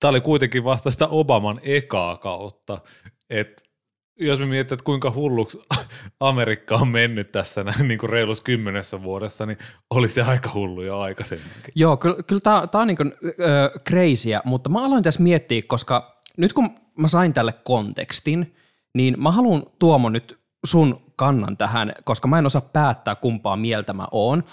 tämä 0.00 0.10
oli 0.10 0.20
kuitenkin 0.20 0.64
vasta 0.64 0.90
sitä 0.90 1.06
Obaman 1.06 1.60
ekaa 1.62 2.16
kautta. 2.16 2.78
Et 3.30 3.62
jos 4.18 4.38
me 4.38 4.46
mietitään, 4.46 4.76
että 4.76 4.84
kuinka 4.84 5.10
hulluksi 5.10 5.60
Amerikka 6.20 6.74
on 6.74 6.88
mennyt 6.88 7.32
tässä 7.32 7.64
näin 7.64 7.88
niin 7.88 7.98
kuin 7.98 8.10
reilus 8.10 8.40
kymmenessä 8.40 9.02
vuodessa, 9.02 9.46
niin 9.46 9.58
olisi 9.90 10.14
se 10.14 10.22
aika 10.22 10.50
hullu 10.54 10.82
jo 10.82 10.98
aikaisemminkin. 10.98 11.72
Joo, 11.74 11.96
kyllä, 11.96 12.22
kyllä 12.22 12.40
tämä 12.40 12.82
on 12.82 12.86
niin 12.86 12.96
kuin, 12.96 13.12
äh, 13.24 13.82
crazyä, 13.88 14.40
mutta 14.44 14.70
mä 14.70 14.84
aloin 14.84 15.02
tässä 15.02 15.22
miettiä, 15.22 15.62
koska 15.66 16.21
nyt 16.38 16.52
kun 16.52 16.70
mä 16.98 17.08
sain 17.08 17.32
tälle 17.32 17.52
kontekstin, 17.52 18.54
niin 18.94 19.22
mä 19.22 19.30
haluan 19.30 19.62
Tuomo 19.78 20.08
nyt 20.08 20.38
sun 20.66 21.00
kannan 21.16 21.56
tähän, 21.56 21.92
koska 22.04 22.28
mä 22.28 22.38
en 22.38 22.46
osaa 22.46 22.62
päättää 22.62 23.14
kumpaa 23.14 23.56
mieltä 23.56 23.92
mä 23.92 24.06
oon. 24.10 24.44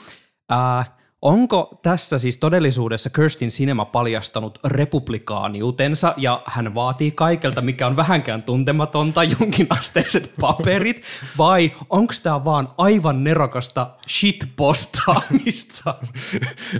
Äh, 0.51 0.89
onko 1.21 1.79
tässä 1.81 2.19
siis 2.19 2.37
todellisuudessa 2.37 3.09
Kirstin 3.09 3.49
Cinema 3.49 3.85
paljastanut 3.85 4.59
republikaaniutensa 4.65 6.13
ja 6.17 6.41
hän 6.45 6.75
vaatii 6.75 7.11
kaikelta, 7.11 7.61
mikä 7.61 7.87
on 7.87 7.95
vähänkään 7.95 8.43
tuntematonta, 8.43 9.23
jonkinasteiset 9.23 10.33
paperit, 10.41 11.03
vai 11.37 11.71
onko 11.89 12.13
tämä 12.23 12.45
vaan 12.45 12.67
aivan 12.77 13.23
nerokasta 13.23 13.89
shitpostaamista? 14.09 15.95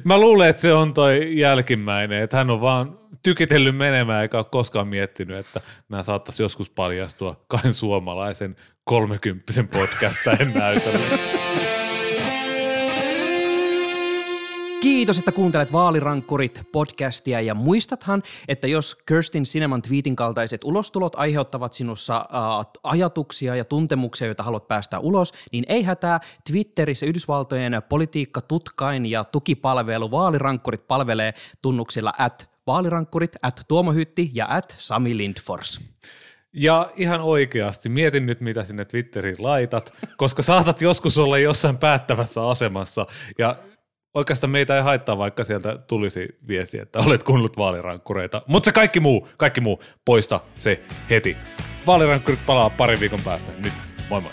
Mä 0.03 0.17
luulen, 0.17 0.49
että 0.49 0.61
se 0.61 0.73
on 0.73 0.93
toi 0.93 1.39
jälkimmäinen, 1.39 2.23
että 2.23 2.37
hän 2.37 2.49
on 2.49 2.61
vaan 2.61 2.99
tykitellyt 3.23 3.77
menemään 3.77 4.21
eikä 4.21 4.37
ole 4.37 4.45
koskaan 4.51 4.87
miettinyt, 4.87 5.37
että 5.37 5.61
nämä 5.89 6.03
saattaisi 6.03 6.43
joskus 6.43 6.69
paljastua 6.69 7.35
kahden 7.47 7.73
suomalaisen 7.73 8.55
kolmekymppisen 8.83 9.67
podcastajan 9.67 10.53
näytölle. 10.53 11.38
Kiitos, 15.09 15.19
että 15.19 15.31
kuuntelet 15.31 15.73
Vaalirankkurit 15.73 16.61
podcastia 16.71 17.41
ja 17.41 17.55
muistathan, 17.55 18.23
että 18.47 18.67
jos 18.67 18.95
Kirstin 19.05 19.43
Cineman 19.43 19.81
tweetin 19.81 20.15
kaltaiset 20.15 20.63
ulostulot 20.63 21.15
aiheuttavat 21.15 21.73
sinussa 21.73 22.17
äh, 22.17 22.81
ajatuksia 22.83 23.55
ja 23.55 23.65
tuntemuksia, 23.65 24.27
joita 24.27 24.43
haluat 24.43 24.67
päästä 24.67 24.99
ulos, 24.99 25.33
niin 25.51 25.65
ei 25.67 25.83
hätää. 25.83 26.19
Twitterissä 26.51 27.05
Yhdysvaltojen 27.05 27.81
politiikka 27.89 28.41
tutkain 28.41 29.05
ja 29.05 29.23
tukipalvelu 29.23 30.11
Vaalirankkurit 30.11 30.87
palvelee 30.87 31.33
tunnuksilla 31.61 32.13
at 32.17 32.49
vaalirankkurit, 32.67 33.35
at 33.41 33.61
Tuomo 33.67 33.91
Hytti 33.91 34.31
ja 34.33 34.47
at 34.49 34.75
Sami 34.77 35.17
Lindfors. 35.17 35.79
Ja 36.53 36.91
ihan 36.95 37.21
oikeasti, 37.21 37.89
mietin 37.89 38.25
nyt 38.25 38.41
mitä 38.41 38.63
sinne 38.63 38.85
Twitteriin 38.85 39.37
laitat, 39.39 39.93
koska 40.17 40.41
saatat 40.41 40.81
joskus 40.81 41.17
olla 41.17 41.37
jossain 41.37 41.77
päättävässä 41.77 42.47
asemassa 42.47 43.05
ja 43.37 43.55
oikeastaan 44.13 44.51
meitä 44.51 44.75
ei 44.75 44.83
haittaa, 44.83 45.17
vaikka 45.17 45.43
sieltä 45.43 45.77
tulisi 45.87 46.27
viesti, 46.47 46.79
että 46.79 46.99
olet 46.99 47.23
kuunnellut 47.23 47.57
vaalirankkureita. 47.57 48.41
Mutta 48.47 48.65
se 48.65 48.71
kaikki 48.71 48.99
muu, 48.99 49.27
kaikki 49.37 49.61
muu, 49.61 49.83
poista 50.05 50.39
se 50.53 50.81
heti. 51.09 51.37
Vaalirankkurit 51.87 52.39
palaa 52.45 52.69
parin 52.69 52.99
viikon 52.99 53.19
päästä. 53.25 53.51
Nyt, 53.63 53.73
moi 54.09 54.21
moi. 54.21 54.31